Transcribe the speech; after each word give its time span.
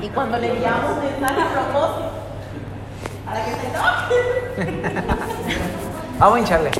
Y 0.00 0.08
cuando 0.08 0.38
le 0.38 0.50
enviamos 0.50 0.96
mensaje 1.02 1.40
a 1.40 1.48
propósito, 1.52 2.10
para 3.24 3.44
que 3.44 3.50
se 3.52 3.66
enoje. 3.68 4.14
Vamos 6.18 6.36
a 6.36 6.40
hincharle. 6.40 6.70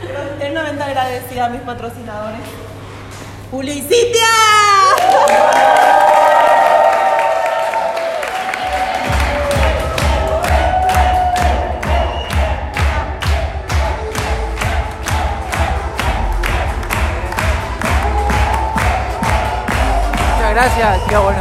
Pero 0.00 0.22
eternamente 0.36 0.82
agradecida 0.82 1.46
a 1.46 1.48
mis 1.48 1.62
patrocinadores. 1.62 2.40
¡Publicitia! 3.50 4.28
Gracias, 20.54 21.00
qué 21.08 21.16
bueno. 21.16 21.38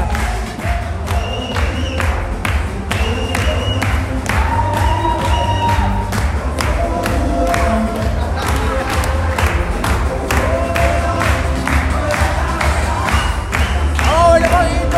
¡Hola, 14.25 14.47
bonito! 14.47 14.97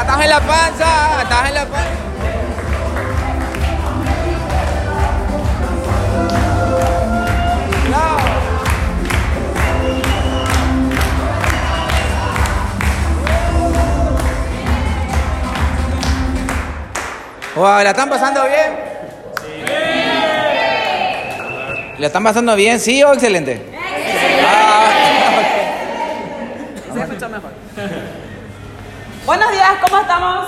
¡Ataja 0.00 0.24
en 0.24 0.30
la 0.30 0.40
panza! 0.40 1.20
¡Ataja 1.20 1.48
en 1.48 1.54
la 1.54 1.61
Wow, 17.54 17.82
¿la 17.82 17.90
están 17.90 18.08
pasando 18.08 18.42
bien? 18.44 18.92
¿La 21.98 22.06
están 22.06 22.24
pasando 22.24 22.56
bien? 22.56 22.80
¿Sí 22.80 23.02
o 23.02 23.12
excelente? 23.12 23.62
Ah, 24.46 24.90
Se 26.94 27.00
escucha 27.02 27.28
mejor. 27.28 27.50
Buenos 29.26 29.52
días, 29.52 29.70
¿cómo 29.86 30.00
estamos? 30.00 30.46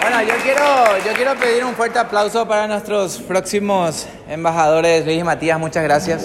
Bueno, 0.00 0.22
yo 0.22 0.34
quiero, 0.42 0.98
yo 1.04 1.12
quiero 1.14 1.34
pedir 1.36 1.64
un 1.64 1.74
fuerte 1.74 1.98
aplauso 1.98 2.48
para 2.48 2.66
nuestros 2.66 3.18
próximos 3.18 4.06
embajadores, 4.28 5.04
Luis 5.04 5.20
y 5.20 5.24
Matías, 5.24 5.58
muchas 5.58 5.82
gracias. 5.84 6.22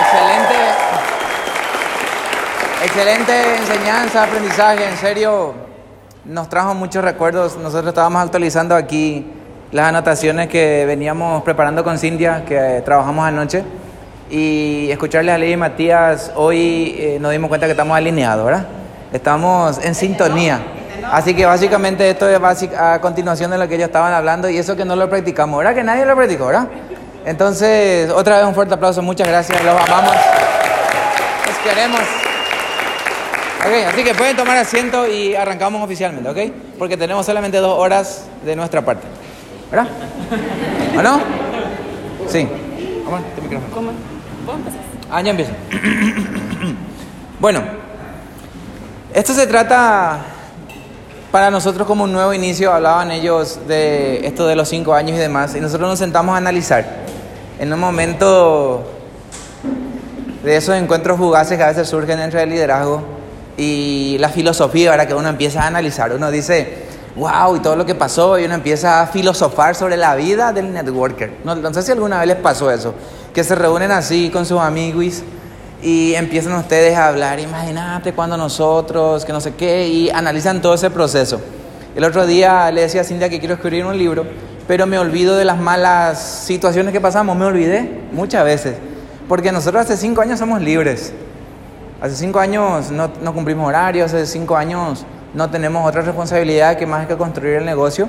Excelente, 0.00 0.54
excelente 2.98 3.32
enseñanza, 3.60 4.24
aprendizaje, 4.24 4.88
en 4.88 4.96
serio, 4.96 5.54
nos 6.24 6.48
trajo 6.48 6.74
muchos 6.74 7.04
recuerdos. 7.04 7.56
Nosotros 7.56 7.86
estábamos 7.90 8.20
actualizando 8.24 8.74
aquí 8.74 9.24
las 9.70 9.86
anotaciones 9.86 10.48
que 10.48 10.84
veníamos 10.84 11.44
preparando 11.44 11.84
con 11.84 11.96
Cintia, 11.96 12.44
que 12.44 12.82
trabajamos 12.84 13.24
anoche, 13.24 13.62
y 14.28 14.90
escucharles 14.90 15.32
a 15.32 15.38
Luis 15.38 15.52
y 15.52 15.56
Matías, 15.56 16.32
hoy 16.34 16.96
eh, 16.98 17.18
nos 17.20 17.30
dimos 17.30 17.46
cuenta 17.48 17.66
que 17.66 17.70
estamos 17.72 17.96
alineados, 17.96 18.44
¿verdad? 18.44 18.66
Estamos 19.12 19.78
en 19.78 19.94
sintonía. 19.94 20.60
Así 21.12 21.34
que 21.34 21.46
básicamente 21.46 22.10
esto 22.10 22.28
es 22.28 22.40
básic- 22.40 22.76
a 22.76 23.00
continuación 23.00 23.52
de 23.52 23.58
lo 23.58 23.68
que 23.68 23.76
ellos 23.76 23.86
estaban 23.86 24.12
hablando 24.12 24.50
y 24.50 24.58
eso 24.58 24.74
que 24.74 24.84
no 24.84 24.96
lo 24.96 25.08
practicamos, 25.08 25.58
¿verdad? 25.58 25.76
Que 25.76 25.84
nadie 25.84 26.04
lo 26.04 26.16
practicó, 26.16 26.46
¿verdad? 26.46 26.66
Entonces, 27.24 28.10
otra 28.10 28.38
vez 28.38 28.44
un 28.44 28.56
fuerte 28.56 28.74
aplauso, 28.74 29.02
muchas 29.02 29.28
gracias, 29.28 29.62
los 29.62 29.80
amamos, 29.80 30.16
los 31.46 31.58
queremos. 31.58 32.00
Ok, 33.60 33.92
así 33.92 34.04
que 34.04 34.14
pueden 34.14 34.36
tomar 34.36 34.56
asiento 34.56 35.06
y 35.06 35.34
arrancamos 35.34 35.82
oficialmente, 35.82 36.28
¿ok? 36.30 36.52
Porque 36.78 36.96
tenemos 36.96 37.26
solamente 37.26 37.58
dos 37.58 37.76
horas 37.76 38.26
de 38.44 38.54
nuestra 38.54 38.84
parte, 38.84 39.04
¿verdad? 39.70 39.88
¿O 40.96 41.02
no? 41.02 41.20
Sí. 42.28 42.48
Vamos, 43.04 43.20
tu 43.34 43.42
micrófono. 43.42 43.74
¿Cómo? 43.74 43.90
¿Vos 44.46 44.54
empezás? 44.54 44.80
Ah, 45.10 45.22
ya 45.22 45.30
empiezo. 45.30 45.52
bueno, 47.40 47.62
esto 49.12 49.34
se 49.34 49.46
trata 49.48 50.20
para 51.32 51.50
nosotros 51.50 51.86
como 51.86 52.04
un 52.04 52.12
nuevo 52.12 52.32
inicio. 52.32 52.72
Hablaban 52.72 53.10
ellos 53.10 53.60
de 53.66 54.24
esto 54.24 54.46
de 54.46 54.54
los 54.54 54.68
cinco 54.68 54.94
años 54.94 55.16
y 55.16 55.20
demás, 55.20 55.56
y 55.56 55.60
nosotros 55.60 55.90
nos 55.90 55.98
sentamos 55.98 56.34
a 56.34 56.38
analizar. 56.38 56.86
En 57.58 57.72
un 57.72 57.80
momento 57.80 58.84
de 60.44 60.56
esos 60.56 60.76
encuentros 60.76 61.18
fugaces 61.18 61.58
que 61.58 61.64
a 61.64 61.68
veces 61.68 61.88
surgen 61.88 62.20
entre 62.20 62.44
el 62.44 62.50
liderazgo 62.50 63.17
y 63.58 64.16
la 64.18 64.28
filosofía, 64.28 64.92
ahora 64.92 65.06
que 65.06 65.14
uno 65.14 65.28
empieza 65.28 65.62
a 65.62 65.66
analizar, 65.66 66.12
uno 66.12 66.30
dice, 66.30 66.86
wow, 67.16 67.56
y 67.56 67.60
todo 67.60 67.74
lo 67.74 67.84
que 67.84 67.96
pasó, 67.96 68.38
y 68.38 68.44
uno 68.44 68.54
empieza 68.54 69.02
a 69.02 69.08
filosofar 69.08 69.74
sobre 69.74 69.96
la 69.96 70.14
vida 70.14 70.52
del 70.52 70.72
networker. 70.72 71.38
No, 71.44 71.56
no 71.56 71.74
sé 71.74 71.82
si 71.82 71.90
alguna 71.90 72.20
vez 72.20 72.28
les 72.28 72.36
pasó 72.36 72.70
eso, 72.70 72.94
que 73.34 73.42
se 73.42 73.56
reúnen 73.56 73.90
así 73.90 74.30
con 74.30 74.46
sus 74.46 74.60
amigos 74.60 75.22
y 75.82 76.14
empiezan 76.14 76.54
ustedes 76.54 76.96
a 76.96 77.08
hablar, 77.08 77.40
imagínate 77.40 78.12
cuando 78.12 78.36
nosotros, 78.36 79.24
que 79.24 79.32
no 79.32 79.40
sé 79.40 79.54
qué, 79.54 79.88
y 79.88 80.08
analizan 80.08 80.62
todo 80.62 80.74
ese 80.74 80.90
proceso. 80.90 81.40
El 81.96 82.04
otro 82.04 82.26
día 82.26 82.70
le 82.70 82.82
decía 82.82 83.00
a 83.00 83.04
Cintia 83.04 83.28
que 83.28 83.40
quiero 83.40 83.54
escribir 83.56 83.84
un 83.84 83.98
libro, 83.98 84.24
pero 84.68 84.86
me 84.86 85.00
olvido 85.00 85.36
de 85.36 85.44
las 85.44 85.58
malas 85.58 86.22
situaciones 86.44 86.92
que 86.92 87.00
pasamos, 87.00 87.36
me 87.36 87.44
olvidé 87.44 88.02
muchas 88.12 88.44
veces, 88.44 88.76
porque 89.28 89.50
nosotros 89.50 89.82
hace 89.82 89.96
cinco 89.96 90.20
años 90.20 90.38
somos 90.38 90.60
libres. 90.60 91.12
Hace 92.00 92.14
cinco 92.16 92.38
años 92.38 92.90
no, 92.90 93.10
no 93.22 93.34
cumplimos 93.34 93.66
horarios, 93.68 94.12
hace 94.14 94.26
cinco 94.26 94.56
años 94.56 95.04
no 95.34 95.50
tenemos 95.50 95.86
otra 95.88 96.02
responsabilidad 96.02 96.76
que 96.76 96.86
más 96.86 97.06
que 97.06 97.16
construir 97.16 97.56
el 97.56 97.64
negocio 97.64 98.08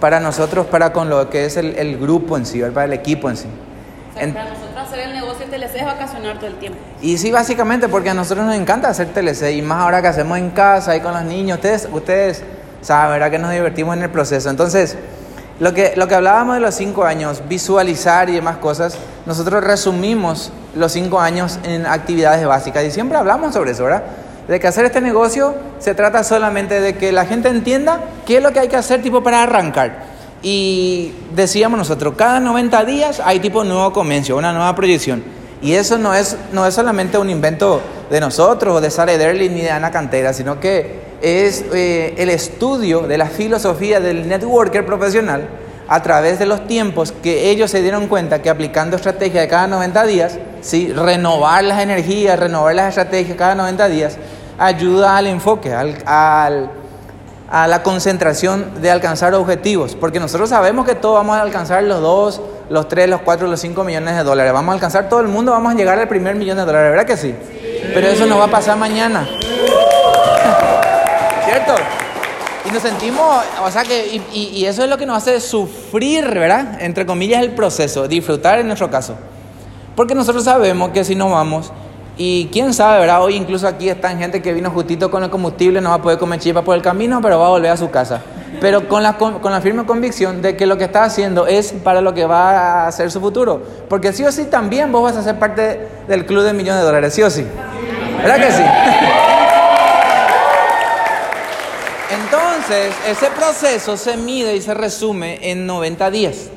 para 0.00 0.20
nosotros, 0.20 0.66
para 0.66 0.92
con 0.92 1.10
lo 1.10 1.28
que 1.28 1.44
es 1.44 1.56
el, 1.56 1.76
el 1.76 1.98
grupo 1.98 2.36
en 2.36 2.46
sí, 2.46 2.60
para 2.72 2.84
el 2.84 2.92
equipo 2.92 3.28
en 3.28 3.36
sí. 3.36 3.48
O 4.10 4.14
sea, 4.14 4.22
En- 4.22 4.32
para 4.34 4.50
nosotros 4.50 4.76
hacer 4.78 5.00
el 5.00 5.12
negocio 5.14 5.44
en 5.44 5.50
TLC 5.50 5.76
es 5.80 5.84
vacacionar 5.84 6.36
todo 6.38 6.46
el 6.46 6.54
tiempo. 6.58 6.78
y 7.02 7.18
sí, 7.18 7.32
básicamente 7.32 7.88
porque 7.88 8.10
a 8.10 8.14
nosotros 8.14 8.46
nos 8.46 8.54
encanta 8.54 8.88
hacer 8.88 9.08
TLC 9.08 9.50
y 9.56 9.62
más 9.62 9.82
ahora 9.82 10.00
que 10.00 10.08
hacemos 10.08 10.38
en 10.38 10.50
casa 10.50 10.96
y 10.96 11.00
con 11.00 11.12
los 11.12 11.24
niños. 11.24 11.58
Ustedes, 11.58 11.88
ustedes 11.92 12.44
saben, 12.80 13.10
¿verdad? 13.14 13.30
Que 13.32 13.38
nos 13.40 13.50
divertimos 13.50 13.96
en 13.96 14.04
el 14.04 14.10
proceso. 14.10 14.48
Entonces, 14.48 14.96
lo 15.58 15.74
que, 15.74 15.94
lo 15.96 16.06
que 16.06 16.14
hablábamos 16.14 16.54
de 16.54 16.60
los 16.60 16.76
cinco 16.76 17.04
años, 17.04 17.42
visualizar 17.48 18.30
y 18.30 18.34
demás 18.34 18.58
cosas, 18.58 18.96
nosotros 19.26 19.64
resumimos 19.64 20.52
los 20.78 20.92
cinco 20.92 21.20
años 21.20 21.58
en 21.64 21.86
actividades 21.86 22.46
básicas 22.46 22.84
y 22.84 22.90
siempre 22.90 23.18
hablamos 23.18 23.52
sobre 23.52 23.72
eso, 23.72 23.84
¿verdad? 23.84 24.04
De 24.46 24.58
que 24.60 24.66
hacer 24.66 24.84
este 24.84 25.00
negocio 25.00 25.54
se 25.78 25.94
trata 25.94 26.24
solamente 26.24 26.80
de 26.80 26.96
que 26.96 27.12
la 27.12 27.26
gente 27.26 27.48
entienda 27.48 28.00
qué 28.26 28.38
es 28.38 28.42
lo 28.42 28.52
que 28.52 28.60
hay 28.60 28.68
que 28.68 28.76
hacer 28.76 29.02
tipo 29.02 29.22
para 29.22 29.42
arrancar. 29.42 30.06
Y 30.42 31.12
decíamos 31.34 31.78
nosotros, 31.78 32.14
cada 32.16 32.40
90 32.40 32.84
días 32.84 33.20
hay 33.24 33.40
tipo 33.40 33.64
nuevo 33.64 33.92
comienzo, 33.92 34.36
una 34.36 34.52
nueva 34.52 34.74
proyección. 34.74 35.22
Y 35.60 35.72
eso 35.72 35.98
no 35.98 36.14
es, 36.14 36.36
no 36.52 36.64
es 36.64 36.74
solamente 36.74 37.18
un 37.18 37.28
invento 37.28 37.82
de 38.08 38.20
nosotros 38.20 38.76
o 38.76 38.80
de 38.80 38.90
Sara 38.90 39.18
Derlin 39.18 39.54
ni 39.54 39.62
de 39.62 39.70
Ana 39.70 39.90
Cantera, 39.90 40.32
sino 40.32 40.60
que 40.60 41.00
es 41.20 41.64
eh, 41.74 42.14
el 42.16 42.30
estudio 42.30 43.00
de 43.00 43.18
la 43.18 43.26
filosofía 43.26 43.98
del 43.98 44.28
networker 44.28 44.86
profesional 44.86 45.48
a 45.88 46.02
través 46.02 46.38
de 46.38 46.46
los 46.46 46.66
tiempos 46.66 47.12
que 47.12 47.50
ellos 47.50 47.70
se 47.70 47.80
dieron 47.82 48.08
cuenta 48.08 48.42
que 48.42 48.50
aplicando 48.50 48.96
estrategias 48.96 49.42
de 49.42 49.48
cada 49.48 49.66
90 49.66 50.04
días, 50.04 50.38
¿sí? 50.60 50.92
renovar 50.92 51.64
las 51.64 51.80
energías, 51.80 52.38
renovar 52.38 52.74
las 52.74 52.88
estrategias 52.90 53.36
cada 53.38 53.54
90 53.54 53.88
días, 53.88 54.16
ayuda 54.58 55.16
al 55.16 55.26
enfoque, 55.26 55.72
al, 55.72 55.96
al- 56.04 56.70
a 57.50 57.66
la 57.66 57.82
concentración 57.82 58.82
de 58.82 58.90
alcanzar 58.90 59.32
objetivos, 59.32 59.94
porque 59.94 60.20
nosotros 60.20 60.50
sabemos 60.50 60.84
que 60.84 60.94
todos 60.94 61.14
vamos 61.14 61.34
a 61.38 61.40
alcanzar 61.40 61.82
los 61.82 62.02
2, 62.02 62.40
los 62.68 62.88
3, 62.88 63.08
los 63.08 63.22
4, 63.22 63.46
los 63.48 63.58
5 63.58 63.84
millones 63.84 64.16
de 64.16 64.22
dólares, 64.22 64.52
vamos 64.52 64.72
a 64.72 64.74
alcanzar 64.74 65.08
todo 65.08 65.20
el 65.20 65.28
mundo, 65.28 65.52
vamos 65.52 65.72
a 65.72 65.76
llegar 65.76 65.98
al 65.98 66.08
primer 66.08 66.34
millón 66.34 66.58
de 66.58 66.66
dólares, 66.66 66.90
¿verdad 66.90 67.06
que 67.06 67.16
sí? 67.16 67.34
Pero 67.94 68.06
eso 68.08 68.26
no 68.26 68.36
va 68.36 68.44
a 68.44 68.50
pasar 68.50 68.76
mañana. 68.76 69.26
Y 72.68 72.72
nos 72.72 72.82
sentimos, 72.82 73.24
o 73.64 73.70
sea 73.70 73.82
que, 73.84 74.20
y, 74.32 74.38
y- 74.56 74.66
eso 74.66 74.82
es 74.84 74.90
lo 74.90 74.98
que 74.98 75.06
nos 75.06 75.16
hace 75.16 75.40
sufrir, 75.40 76.24
¿verdad? 76.26 76.80
Entre 76.82 77.06
comillas, 77.06 77.42
el 77.42 77.52
proceso, 77.52 78.06
disfrutar 78.08 78.58
en 78.58 78.66
nuestro 78.66 78.90
caso. 78.90 79.14
Porque 79.96 80.14
nosotros 80.14 80.44
sabemos 80.44 80.90
que 80.90 81.02
si 81.04 81.14
nos 81.14 81.30
vamos, 81.30 81.72
y 82.18 82.48
quién 82.52 82.74
sabe, 82.74 83.00
¿verdad? 83.00 83.22
Hoy 83.22 83.36
incluso 83.36 83.66
aquí 83.66 83.88
están 83.88 84.18
gente 84.18 84.42
que 84.42 84.52
vino 84.52 84.70
justito 84.70 85.10
con 85.10 85.22
el 85.24 85.30
combustible, 85.30 85.80
no 85.80 85.90
va 85.90 85.96
a 85.96 86.02
poder 86.02 86.18
comer 86.18 86.40
chipa 86.40 86.62
por 86.62 86.76
el 86.76 86.82
camino, 86.82 87.20
pero 87.22 87.38
va 87.38 87.46
a 87.46 87.50
volver 87.50 87.70
a 87.70 87.76
su 87.76 87.90
casa. 87.90 88.20
Pero 88.60 88.88
con 88.88 89.02
la, 89.02 89.16
con 89.16 89.40
la 89.52 89.60
firme 89.60 89.86
convicción 89.86 90.42
de 90.42 90.56
que 90.56 90.66
lo 90.66 90.76
que 90.76 90.84
está 90.84 91.04
haciendo 91.04 91.46
es 91.46 91.72
para 91.72 92.00
lo 92.00 92.12
que 92.12 92.24
va 92.26 92.86
a 92.88 92.92
ser 92.92 93.10
su 93.10 93.20
futuro. 93.20 93.62
Porque 93.88 94.12
sí 94.12 94.24
o 94.24 94.32
sí 94.32 94.46
también 94.46 94.90
vos 94.90 95.02
vas 95.04 95.16
a 95.16 95.22
ser 95.22 95.38
parte 95.38 95.86
del 96.08 96.26
club 96.26 96.42
de 96.42 96.52
millones 96.52 96.80
de 96.80 96.86
dólares, 96.86 97.14
sí 97.14 97.22
o 97.22 97.30
sí. 97.30 97.46
¿Verdad 98.22 98.36
que 98.36 98.50
sí? 98.52 98.62
Entonces, 102.70 102.94
ese 103.08 103.30
proceso 103.30 103.96
se 103.96 104.18
mide 104.18 104.54
y 104.54 104.60
se 104.60 104.74
resume 104.74 105.38
en 105.50 105.66
90 105.66 106.10
días. 106.10 106.50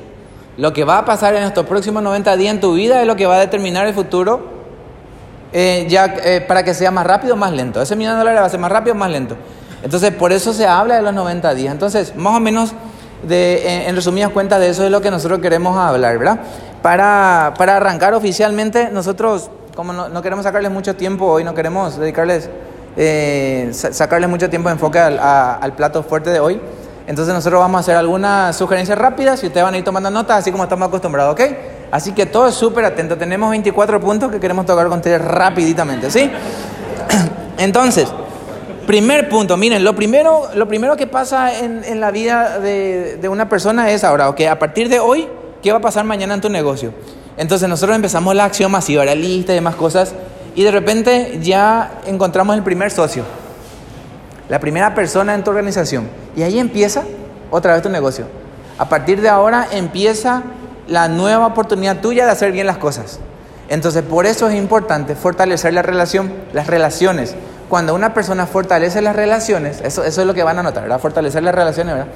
Lo 0.58 0.74
que 0.74 0.84
va 0.84 0.98
a 0.98 1.04
pasar 1.06 1.34
en 1.34 1.42
estos 1.42 1.64
próximos 1.64 2.02
90 2.02 2.36
días 2.36 2.54
en 2.54 2.60
tu 2.60 2.74
vida 2.74 3.00
es 3.00 3.06
lo 3.06 3.16
que 3.16 3.24
va 3.24 3.36
a 3.36 3.40
determinar 3.40 3.86
el 3.86 3.94
futuro 3.94 4.46
eh, 5.54 5.86
ya, 5.88 6.14
eh, 6.22 6.42
para 6.46 6.64
que 6.64 6.74
sea 6.74 6.90
más 6.90 7.06
rápido 7.06 7.32
o 7.32 7.36
más 7.38 7.50
lento. 7.52 7.80
Ese 7.80 7.96
millón 7.96 8.12
de 8.12 8.18
dólares 8.18 8.42
va 8.42 8.44
a 8.44 8.50
ser 8.50 8.60
más 8.60 8.70
rápido 8.70 8.94
o 8.94 8.98
más 8.98 9.10
lento. 9.10 9.36
Entonces, 9.82 10.12
por 10.12 10.32
eso 10.32 10.52
se 10.52 10.66
habla 10.66 10.96
de 10.96 11.02
los 11.02 11.14
90 11.14 11.54
días. 11.54 11.72
Entonces, 11.72 12.14
más 12.14 12.36
o 12.36 12.40
menos, 12.40 12.74
de, 13.26 13.86
en, 13.88 13.96
resumidas 13.96 14.32
cuentas, 14.32 14.60
de 14.60 14.68
eso 14.68 14.84
es 14.84 14.90
lo 14.90 15.00
que 15.00 15.10
nosotros 15.10 15.40
queremos 15.40 15.78
hablar, 15.78 16.18
¿verdad? 16.18 16.40
Para, 16.82 17.54
para 17.56 17.78
arrancar 17.78 18.12
oficialmente, 18.12 18.90
nosotros, 18.90 19.48
como 19.74 19.94
no, 19.94 20.10
no, 20.10 20.20
queremos 20.20 20.44
sacarles 20.44 20.72
mucho 20.72 20.94
tiempo 20.94 21.24
hoy, 21.24 21.42
no 21.42 21.54
queremos 21.54 21.96
dedicarles, 21.96 22.50
eh, 22.96 23.70
sacarles 23.72 24.28
mucho 24.28 24.50
tiempo 24.50 24.68
de 24.68 24.74
enfoque 24.74 24.98
al, 24.98 25.72
plato 25.74 26.02
fuerte 26.02 26.30
de 26.30 26.40
hoy. 26.40 26.60
Entonces 27.06 27.34
nosotros 27.34 27.60
vamos 27.60 27.78
a 27.78 27.80
hacer 27.80 27.96
algunas 27.96 28.54
sugerencias 28.56 28.96
rápidas 28.96 29.42
y 29.42 29.46
ustedes 29.46 29.64
van 29.64 29.74
a 29.74 29.78
ir 29.78 29.84
tomando 29.84 30.10
notas, 30.10 30.38
así 30.38 30.52
como 30.52 30.64
estamos 30.64 30.88
acostumbrados, 30.88 31.32
¿ok? 31.32 31.40
Así 31.90 32.12
que 32.12 32.26
todo 32.26 32.46
es 32.48 32.54
súper 32.54 32.84
atento. 32.84 33.16
Tenemos 33.16 33.50
24 33.50 34.00
puntos 34.00 34.30
que 34.30 34.38
queremos 34.38 34.66
tocar 34.66 34.86
con 34.88 34.98
ustedes 34.98 35.20
rapiditamente, 35.20 36.10
¿sí? 36.10 36.30
Entonces, 37.58 38.08
primer 38.86 39.28
punto, 39.28 39.56
miren, 39.56 39.82
lo 39.82 39.94
primero, 39.94 40.48
lo 40.54 40.68
primero 40.68 40.96
que 40.96 41.06
pasa 41.06 41.58
en, 41.58 42.00
la 42.00 42.10
vida 42.10 42.60
de, 42.60 43.16
de, 43.16 43.28
una 43.28 43.48
persona 43.48 43.90
es 43.90 44.04
ahora, 44.04 44.28
ok, 44.28 44.42
a 44.42 44.58
partir 44.58 44.88
de 44.88 45.00
hoy, 45.00 45.28
¿qué 45.60 45.72
va 45.72 45.78
a 45.78 45.82
pasar 45.82 46.04
mañana 46.04 46.34
en 46.34 46.40
tu 46.40 46.48
negocio? 46.48 46.92
Entonces 47.36 47.68
nosotros 47.68 47.96
empezamos 47.96 48.34
la 48.34 48.44
acción 48.44 48.70
masiva, 48.70 49.04
la 49.04 49.14
lista 49.14 49.52
y 49.52 49.56
demás 49.56 49.74
cosas, 49.74 50.14
y 50.54 50.62
de 50.62 50.70
repente 50.70 51.38
ya 51.42 52.00
encontramos 52.06 52.56
el 52.56 52.62
primer 52.62 52.90
socio, 52.90 53.24
la 54.48 54.58
primera 54.60 54.94
persona 54.94 55.34
en 55.34 55.44
tu 55.44 55.50
organización. 55.50 56.08
Y 56.36 56.42
ahí 56.42 56.58
empieza 56.58 57.02
otra 57.50 57.74
vez 57.74 57.82
tu 57.82 57.88
negocio. 57.88 58.26
A 58.78 58.88
partir 58.88 59.20
de 59.20 59.28
ahora 59.28 59.68
empieza 59.72 60.42
la 60.88 61.08
nueva 61.08 61.46
oportunidad 61.46 62.00
tuya 62.00 62.26
de 62.26 62.32
hacer 62.32 62.52
bien 62.52 62.66
las 62.66 62.78
cosas. 62.78 63.20
Entonces, 63.68 64.02
por 64.02 64.26
eso 64.26 64.48
es 64.48 64.54
importante 64.54 65.14
fortalecer 65.14 65.72
la 65.72 65.82
relación, 65.82 66.32
las 66.52 66.66
relaciones. 66.66 67.34
Cuando 67.68 67.94
una 67.94 68.12
persona 68.12 68.46
fortalece 68.46 69.00
las 69.00 69.16
relaciones, 69.16 69.80
eso, 69.82 70.04
eso 70.04 70.20
es 70.20 70.26
lo 70.26 70.34
que 70.34 70.42
van 70.42 70.58
a 70.58 70.62
notar, 70.62 70.82
¿verdad? 70.82 71.00
Fortalecer 71.00 71.42
las 71.42 71.54
relaciones, 71.54 71.94
¿verdad? 71.94 72.12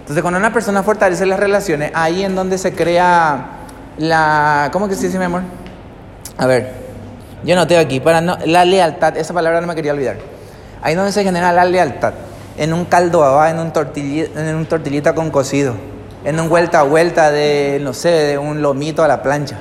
Entonces, 0.00 0.20
cuando 0.20 0.38
una 0.38 0.52
persona 0.52 0.82
fortalece 0.82 1.24
las 1.24 1.40
relaciones, 1.40 1.92
ahí 1.94 2.24
en 2.24 2.34
donde 2.34 2.58
se 2.58 2.74
crea 2.74 3.46
la... 3.96 4.68
¿Cómo 4.72 4.88
que 4.88 4.94
se 4.94 5.06
dice, 5.06 5.18
mi 5.18 5.24
amor? 5.24 5.42
A 6.36 6.46
ver, 6.46 6.79
yo 7.42 7.56
noté 7.56 7.78
aquí, 7.78 8.00
para 8.00 8.20
no, 8.20 8.36
la 8.44 8.64
lealtad, 8.64 9.16
esa 9.16 9.32
palabra 9.32 9.60
no 9.60 9.66
me 9.66 9.74
quería 9.74 9.92
olvidar. 9.92 10.16
Ahí 10.82 10.94
donde 10.94 11.12
se 11.12 11.24
genera 11.24 11.52
la 11.52 11.64
lealtad, 11.64 12.14
en 12.56 12.72
un 12.72 12.84
caldo 12.84 13.20
babá, 13.20 13.50
en 13.50 13.58
un, 13.58 13.72
tortillita, 13.72 14.48
en 14.48 14.54
un 14.56 14.66
tortillita 14.66 15.14
con 15.14 15.30
cocido, 15.30 15.74
en 16.24 16.38
un 16.38 16.48
vuelta 16.48 16.80
a 16.80 16.82
vuelta 16.82 17.30
de, 17.30 17.78
no 17.82 17.92
sé, 17.92 18.10
de 18.10 18.38
un 18.38 18.60
lomito 18.62 19.02
a 19.02 19.08
la 19.08 19.22
plancha. 19.22 19.58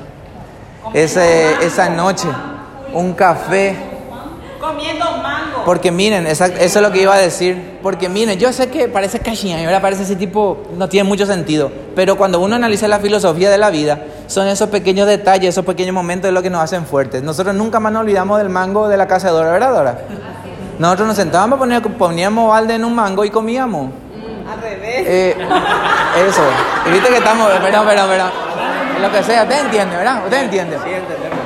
Ese, 0.94 1.54
esa 1.62 1.90
noche, 1.90 2.28
un 2.94 3.14
café. 3.14 3.76
Comiendo 4.60 5.06
mango. 5.22 5.64
Porque 5.66 5.92
miren, 5.92 6.28
esa, 6.28 6.48
eso 6.48 6.80
es 6.80 6.82
lo 6.82 6.92
que 6.92 7.02
iba 7.02 7.14
a 7.14 7.20
decir. 7.20 7.80
Porque 7.82 8.10
miren, 8.10 8.38
yo 8.40 8.52
sé 8.52 8.70
que 8.70 8.88
parece 8.88 9.20
cachiña, 9.20 9.62
y 9.62 9.66
ahora 9.66 9.82
parece 9.82 10.04
ese 10.04 10.16
tipo, 10.16 10.64
no 10.78 10.90
tiene 10.90 11.08
mucho 11.08 11.26
sentido. 11.26 11.72
Pero 11.96 12.18
cuando 12.18 12.40
uno 12.40 12.56
analiza 12.56 12.88
la 12.88 13.00
filosofía 13.00 13.50
de 13.50 13.58
la 13.58 13.70
vida, 13.70 14.00
son 14.30 14.48
esos 14.48 14.70
pequeños 14.70 15.08
detalles, 15.08 15.50
esos 15.50 15.66
pequeños 15.66 15.94
momentos 15.94 16.32
lo 16.32 16.44
que 16.44 16.52
nos 16.52 16.62
hacen 16.62 16.86
fuertes. 16.86 17.24
Nosotros 17.24 17.56
nunca 17.56 17.80
más 17.80 17.92
nos 17.92 18.04
olvidamos 18.04 18.38
del 18.38 18.50
mango 18.50 18.88
de 18.88 18.96
la 18.96 19.08
casa 19.08 19.28
de 19.28 19.34
Dora, 19.34 19.52
¿verdad, 19.52 19.74
Dora? 19.74 20.02
Nosotros 20.78 21.08
nos 21.08 21.18
sentábamos, 21.18 21.58
poníamos, 21.58 21.92
poníamos 21.94 22.50
balde 22.50 22.76
en 22.76 22.86
un 22.86 22.94
mango 22.94 23.26
y 23.26 23.32
comíamos. 23.32 23.90
Al 24.48 24.62
revés. 24.62 25.04
Eh, 25.08 25.36
eso. 26.28 26.44
Y 26.88 26.92
viste 26.92 27.10
que 27.10 27.18
estamos, 27.18 27.50
perdón, 27.54 27.88
perdón, 27.88 28.08
perdón. 28.08 28.32
Lo 29.02 29.12
que 29.12 29.24
sea, 29.24 29.44
usted 29.44 29.66
entiende, 29.66 29.96
¿verdad? 29.98 30.24
Usted 30.24 30.44
entiende. 30.44 30.78
Sí, 30.84 30.92
entendemos. 30.92 31.40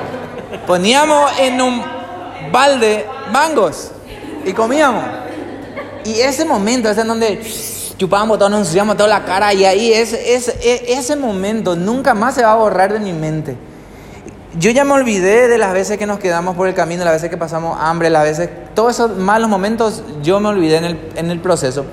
Poníamos 0.68 1.40
en 1.40 1.62
un 1.62 1.84
balde 2.52 3.08
mangos 3.32 3.92
y 4.44 4.52
comíamos. 4.52 5.06
Y 6.04 6.20
ese 6.20 6.44
momento 6.44 6.90
es 6.90 6.98
en 6.98 7.08
donde 7.08 7.42
chupábamos 8.04 8.38
todo, 8.38 8.50
nos 8.50 8.60
ensuciamos 8.60 8.98
toda 8.98 9.08
la 9.08 9.24
cara 9.24 9.54
y 9.54 9.64
ahí 9.64 9.94
ese, 9.94 10.36
ese, 10.36 10.58
ese 10.92 11.16
momento 11.16 11.74
nunca 11.74 12.14
más 12.14 12.36
se 12.36 12.44
va 12.44 12.52
a 12.52 12.56
borrar 12.56 12.92
de 12.92 13.00
mi 13.00 13.14
mente. 13.14 13.56
Yo 14.60 14.72
ya 14.72 14.84
me 14.84 14.92
olvidé 14.92 15.48
de 15.48 15.58
las 15.58 15.72
veces 15.72 15.98
que 15.98 16.06
nos 16.06 16.20
quedamos 16.20 16.58
por 16.58 16.68
el 16.68 16.74
camino, 16.74 17.06
las 17.06 17.14
veces 17.14 17.30
que 17.30 17.38
pasamos 17.38 17.78
hambre, 17.80 18.10
las 18.10 18.24
veces, 18.24 18.50
todos 18.76 18.96
esos 18.96 19.16
malos 19.16 19.50
momentos, 19.50 20.04
yo 20.22 20.42
me 20.42 20.50
olvidé 20.50 20.76
en 20.80 20.84
el, 20.84 21.12
en 21.16 21.32
el 21.32 21.40
proceso. 21.40 21.86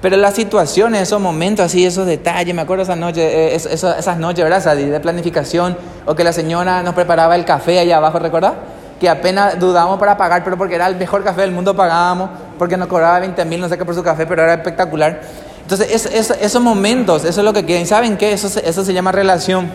Pero 0.00 0.16
las 0.16 0.34
situaciones, 0.34 1.02
esos 1.02 1.20
momentos 1.20 1.66
así, 1.66 1.84
esos 1.84 2.06
detalles, 2.06 2.54
me 2.54 2.62
acuerdo 2.62 2.84
esas 2.84 2.96
noches, 2.96 3.24
eh, 3.24 3.56
esas, 3.56 3.98
esas 3.98 4.18
noches, 4.18 4.44
¿verdad? 4.44 4.76
De 4.76 5.00
planificación, 5.00 5.76
o 6.04 6.14
que 6.14 6.22
la 6.22 6.32
señora 6.32 6.84
nos 6.84 6.94
preparaba 6.94 7.34
el 7.34 7.44
café 7.44 7.80
allá 7.80 7.96
abajo, 7.96 8.20
¿recordás? 8.20 8.52
Que 9.00 9.08
apenas 9.08 9.58
dudamos 9.58 9.98
para 9.98 10.16
pagar, 10.16 10.44
pero 10.44 10.56
porque 10.56 10.76
era 10.76 10.86
el 10.86 10.94
mejor 10.94 11.24
café 11.24 11.40
del 11.40 11.50
mundo 11.50 11.74
pagábamos, 11.74 12.30
porque 12.56 12.76
nos 12.76 12.86
cobraba 12.86 13.18
20 13.18 13.44
mil, 13.46 13.60
no 13.60 13.68
sé 13.68 13.76
qué 13.76 13.84
por 13.84 13.96
su 13.96 14.04
café, 14.04 14.26
pero 14.26 14.44
era 14.44 14.54
espectacular. 14.54 15.20
Entonces, 15.66 15.90
es, 15.90 16.06
es, 16.06 16.30
esos 16.40 16.62
momentos, 16.62 17.24
eso 17.24 17.40
es 17.40 17.44
lo 17.44 17.52
que 17.52 17.64
quieren. 17.64 17.88
¿Saben 17.88 18.16
qué? 18.16 18.30
Eso, 18.32 18.48
se 18.48 18.94
llama 18.94 19.10
relación. 19.10 19.68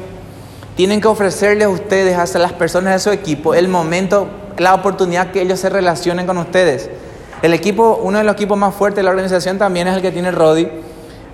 Tienen 0.77 1.01
que 1.01 1.09
ofrecerles 1.09 1.65
a 1.65 1.69
ustedes, 1.69 2.17
hasta 2.17 2.39
las 2.39 2.53
personas 2.53 2.93
de 2.93 2.99
su 2.99 3.09
equipo, 3.09 3.53
el 3.53 3.67
momento, 3.67 4.29
la 4.57 4.73
oportunidad 4.73 5.31
que 5.31 5.41
ellos 5.41 5.59
se 5.59 5.69
relacionen 5.69 6.25
con 6.25 6.37
ustedes. 6.37 6.89
El 7.41 7.53
equipo, 7.53 7.99
uno 8.01 8.19
de 8.19 8.23
los 8.23 8.35
equipos 8.35 8.57
más 8.57 8.73
fuertes 8.73 8.95
de 8.95 9.03
la 9.03 9.09
organización 9.09 9.57
también 9.57 9.85
es 9.89 9.97
el 9.97 10.01
que 10.01 10.13
tiene 10.13 10.31
Rodi 10.31 10.69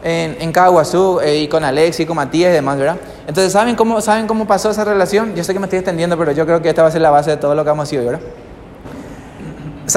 en, 0.03 0.37
en 0.39 0.51
Caguazú 0.51 1.19
eh, 1.19 1.41
y 1.41 1.47
con 1.47 1.63
Alex 1.63 1.99
y 1.99 2.07
con 2.07 2.15
Matías 2.15 2.49
y 2.49 2.53
demás, 2.53 2.79
¿verdad? 2.79 2.97
Entonces, 3.27 3.53
¿saben 3.53 3.75
cómo, 3.75 4.01
¿saben 4.01 4.25
cómo 4.25 4.47
pasó 4.47 4.71
esa 4.71 4.85
relación? 4.85 5.35
Yo 5.35 5.43
sé 5.43 5.53
que 5.53 5.59
me 5.59 5.67
estoy 5.67 5.77
extendiendo, 5.77 6.17
pero 6.17 6.31
yo 6.31 6.47
creo 6.47 6.63
que 6.63 6.69
esta 6.69 6.81
va 6.81 6.87
a 6.87 6.91
ser 6.91 7.01
la 7.01 7.11
base 7.11 7.29
de 7.29 7.37
todo 7.37 7.53
lo 7.53 7.63
que 7.63 7.69
hemos 7.69 7.87
sido, 7.87 8.05
¿verdad? 8.05 8.21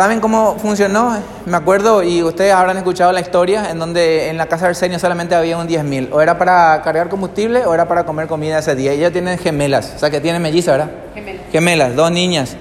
¿Saben 0.00 0.20
cómo 0.20 0.56
funcionó? 0.56 1.14
Me 1.44 1.58
acuerdo, 1.58 2.02
y 2.02 2.23
ustedes 2.23 2.55
habrán 2.55 2.79
escuchado 2.79 3.12
la 3.12 3.20
historia, 3.20 3.70
en 3.70 3.79
donde 3.79 4.31
en 4.31 4.38
la 4.38 4.47
casa 4.47 4.64
de 4.64 4.70
Arsenio 4.70 4.99
solamente 4.99 5.35
había 5.35 5.58
un 5.58 5.69
10.000. 5.69 6.08
O 6.11 6.23
era 6.23 6.38
para 6.38 6.81
cargar 6.81 7.11
combustible 7.11 7.67
o 7.67 7.75
era 7.75 7.87
para 7.87 8.06
comer 8.06 8.26
comida 8.26 8.61
ese 8.61 8.75
día. 8.75 8.94
Y 8.94 9.00
ellos 9.00 9.12
tienen 9.12 9.37
gemelas, 9.37 9.93
o 9.97 9.99
sea 9.99 10.08
que 10.08 10.23
tienen 10.23 10.41
mellizas, 10.41 10.79
¿verdad? 10.79 10.91
Gemelas. 11.14 11.43
Gemelas, 11.52 11.97
dos 11.97 12.11
niñas. 12.11 12.56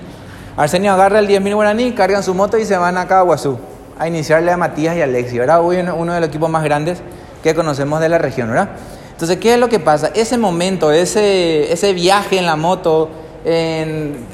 Arsenio 0.57 0.91
agarra 0.91 1.19
el 1.19 1.29
10.000 1.29 1.55
guaraní, 1.55 1.93
cargan 1.93 2.23
su 2.23 2.33
moto 2.33 2.57
y 2.57 2.65
se 2.65 2.75
van 2.75 2.97
a 2.97 3.07
Caguazú 3.07 3.57
a 3.97 4.05
iniciarle 4.05 4.51
a 4.51 4.57
Matías 4.57 4.97
y 4.97 4.99
a 4.99 5.05
Alexi, 5.05 5.39
¿verdad? 5.39 5.61
Hoy 5.63 5.77
uno 5.77 6.13
de 6.13 6.19
los 6.19 6.27
equipos 6.27 6.49
más 6.49 6.65
grandes 6.65 6.97
que 7.41 7.55
conocemos 7.55 8.01
de 8.01 8.09
la 8.09 8.17
región, 8.17 8.49
¿verdad? 8.49 8.71
Entonces, 9.13 9.37
¿qué 9.37 9.53
es 9.53 9.59
lo 9.61 9.69
que 9.69 9.79
pasa? 9.79 10.11
Ese 10.13 10.37
momento, 10.37 10.91
ese, 10.91 11.71
ese 11.71 11.93
viaje 11.93 12.37
en 12.37 12.45
la 12.45 12.57
moto, 12.57 13.09
en, 13.45 14.25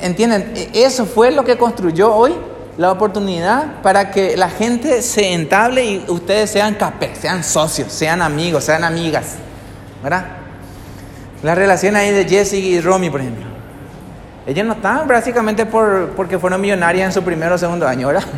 ¿entienden? 0.00 0.54
Eso 0.72 1.04
fue 1.04 1.30
lo 1.30 1.44
que 1.44 1.58
construyó 1.58 2.14
hoy 2.14 2.32
la 2.76 2.90
oportunidad 2.90 3.82
para 3.82 4.10
que 4.10 4.36
la 4.36 4.50
gente 4.50 5.00
se 5.02 5.32
entable 5.32 5.84
y 5.84 6.04
ustedes 6.08 6.50
sean 6.50 6.74
capés, 6.74 7.18
sean 7.18 7.44
socios, 7.44 7.92
sean 7.92 8.20
amigos, 8.20 8.64
sean 8.64 8.82
amigas, 8.82 9.36
¿verdad? 10.02 10.24
La 11.42 11.54
relación 11.54 11.94
ahí 11.94 12.10
de 12.10 12.24
Jesse 12.24 12.54
y 12.54 12.80
Romy, 12.80 13.10
por 13.10 13.20
ejemplo. 13.20 13.44
Ellos 14.46 14.66
no 14.66 14.74
están 14.74 15.06
básicamente 15.06 15.66
por, 15.66 16.10
porque 16.10 16.38
fueron 16.38 16.60
millonarias 16.60 17.06
en 17.06 17.12
su 17.12 17.22
primer 17.22 17.50
o 17.52 17.58
segundo 17.58 17.86
año, 17.86 18.08
¿verdad? 18.08 18.24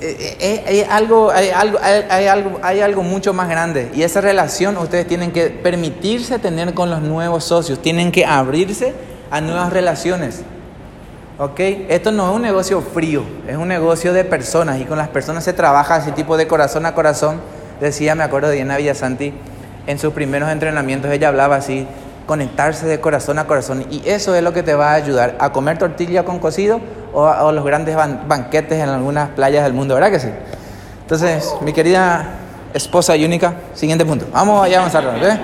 Hay 0.00 0.84
algo, 0.88 1.30
hay, 1.30 1.50
algo, 1.50 1.78
hay, 1.80 2.26
algo, 2.26 2.60
hay 2.62 2.80
algo 2.80 3.02
mucho 3.02 3.32
más 3.32 3.48
grande 3.48 3.90
y 3.94 4.02
esa 4.02 4.20
relación 4.20 4.76
ustedes 4.76 5.06
tienen 5.06 5.30
que 5.32 5.46
permitirse 5.50 6.38
tener 6.38 6.74
con 6.74 6.90
los 6.90 7.02
nuevos 7.02 7.44
socios, 7.44 7.80
tienen 7.80 8.10
que 8.10 8.24
abrirse 8.24 8.94
a 9.30 9.40
nuevas 9.40 9.72
relaciones. 9.72 10.42
¿Ok? 11.42 11.58
Esto 11.88 12.12
no 12.12 12.30
es 12.30 12.36
un 12.36 12.42
negocio 12.42 12.80
frío, 12.80 13.24
es 13.48 13.56
un 13.56 13.66
negocio 13.66 14.12
de 14.12 14.22
personas 14.22 14.80
y 14.80 14.84
con 14.84 14.96
las 14.96 15.08
personas 15.08 15.42
se 15.42 15.52
trabaja 15.52 15.96
ese 15.96 16.12
tipo 16.12 16.36
de 16.36 16.46
corazón 16.46 16.86
a 16.86 16.94
corazón. 16.94 17.40
Decía, 17.80 18.14
me 18.14 18.22
acuerdo 18.22 18.46
de 18.46 18.54
Diana 18.54 18.76
Villasanti, 18.76 19.34
en 19.88 19.98
sus 19.98 20.12
primeros 20.12 20.48
entrenamientos 20.50 21.10
ella 21.10 21.26
hablaba 21.26 21.56
así, 21.56 21.84
conectarse 22.28 22.86
de 22.86 23.00
corazón 23.00 23.40
a 23.40 23.48
corazón 23.48 23.84
y 23.90 24.08
eso 24.08 24.36
es 24.36 24.42
lo 24.44 24.52
que 24.52 24.62
te 24.62 24.74
va 24.74 24.92
a 24.92 24.94
ayudar 24.94 25.34
a 25.40 25.50
comer 25.50 25.78
tortilla 25.78 26.24
con 26.24 26.38
cocido 26.38 26.80
o, 27.12 27.26
a, 27.26 27.50
los 27.50 27.64
grandes 27.64 27.96
ban 27.96 28.28
banquetes 28.28 28.78
en 28.78 28.88
algunas 28.88 29.30
playas 29.30 29.64
del 29.64 29.72
mundo, 29.72 29.94
¿verdad 29.94 30.12
que 30.12 30.20
sí? 30.20 30.28
Entonces, 31.00 31.56
mi 31.60 31.72
querida 31.72 32.24
esposa 32.72 33.16
y 33.16 33.24
única, 33.24 33.54
siguiente 33.74 34.04
punto. 34.04 34.26
Vamos 34.32 34.64
allá 34.64 34.76
a 34.76 34.80
avanzar. 34.82 35.40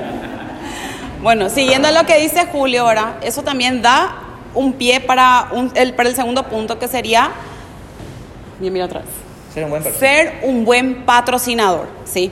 Bueno, 1.21 1.51
siguiendo 1.51 1.91
lo 1.91 2.07
que 2.07 2.21
dice 2.21 2.47
Julio 2.53 2.83
ahora, 2.83 3.17
eso 3.21 3.43
también 3.43 3.83
da 3.83 4.28
un 4.55 4.73
pie 4.75 5.01
para, 5.01 5.49
un, 5.53 5.73
el, 5.75 5.95
para 5.95 6.09
el 6.09 6.17
segundo 6.17 6.45
punto 6.45 6.79
que 6.79 6.89
sería, 6.89 7.31
bien, 8.59 8.73
mira 8.73 8.87
vez, 8.87 9.05
Ser 9.53 9.65
un 9.65 9.71
buen 9.71 9.83
ser 9.83 10.41
un 10.43 10.65
buen 10.65 11.07
patrocinador, 11.07 11.89
¿sí? 12.05 12.31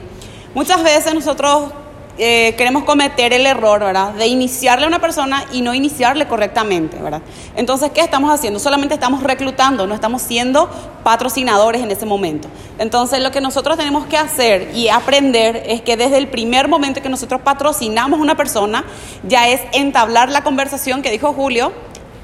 Muchas 0.55 0.83
veces 0.83 1.15
nosotros 1.15 1.73
eh, 2.19 2.55
queremos 2.57 2.85
cometer 2.85 3.35
el 3.35 3.45
error, 3.45 3.81
¿verdad? 3.81 4.15
De 4.15 4.27
iniciarle 4.27 4.87
a 4.87 4.89
una 4.89 5.01
persona 5.01 5.45
y 5.53 5.61
no 5.61 5.75
iniciarle 5.75 6.27
correctamente, 6.27 6.97
¿verdad? 6.97 7.21
Entonces, 7.57 7.91
¿qué 7.93 8.01
estamos 8.01 8.33
haciendo? 8.33 8.59
Solamente 8.59 8.95
estamos 8.95 9.23
reclutando, 9.23 9.87
no 9.87 9.95
estamos 9.95 10.23
siendo 10.23 10.71
patrocinadores 11.05 11.83
en 11.83 11.91
ese 11.91 12.07
momento. 12.07 12.49
Entonces, 12.79 13.21
lo 13.21 13.31
que 13.33 13.43
nosotros 13.43 13.77
tenemos 13.77 14.07
que 14.07 14.17
hacer 14.17 14.71
y 14.75 14.89
aprender 14.89 15.63
es 15.67 15.83
que 15.83 15.99
desde 15.99 16.17
el 16.17 16.29
primer 16.29 16.69
momento 16.69 17.03
que 17.03 17.11
nosotros 17.11 17.43
patrocinamos 17.43 18.19
a 18.19 18.23
una 18.23 18.35
persona, 18.35 18.85
ya 19.23 19.49
es 19.49 19.61
entablar 19.73 20.31
la 20.31 20.43
conversación 20.43 21.03
que 21.03 21.11
dijo 21.11 21.35
Julio, 21.35 21.73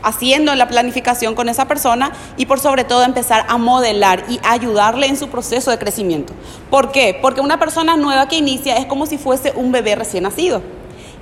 haciendo 0.03 0.55
la 0.55 0.69
planificación 0.69 1.35
con 1.35 1.49
esa 1.49 1.67
persona 1.67 2.13
y 2.37 2.47
por 2.47 2.61
sobre 2.61 2.85
todo 2.85 3.03
empezar 3.03 3.47
a 3.49 3.59
modelar 3.59 4.25
y 4.29 4.41
ayudarle 4.43 5.07
en 5.07 5.17
su 5.17 5.29
proceso 5.29 5.71
de 5.71 5.79
crecimiento. 5.79 6.33
¿Por 6.71 6.93
qué? 6.93 7.19
Porque 7.21 7.41
una 7.41 7.59
persona 7.59 7.97
nueva 7.97 8.29
que 8.29 8.37
inicia 8.37 8.77
es 8.77 8.87
como 8.87 9.07
si 9.07 9.19
fuese 9.19 9.53
un 9.57 9.73
bebé 9.73 9.95
recién 9.95 10.25
nacido. 10.25 10.63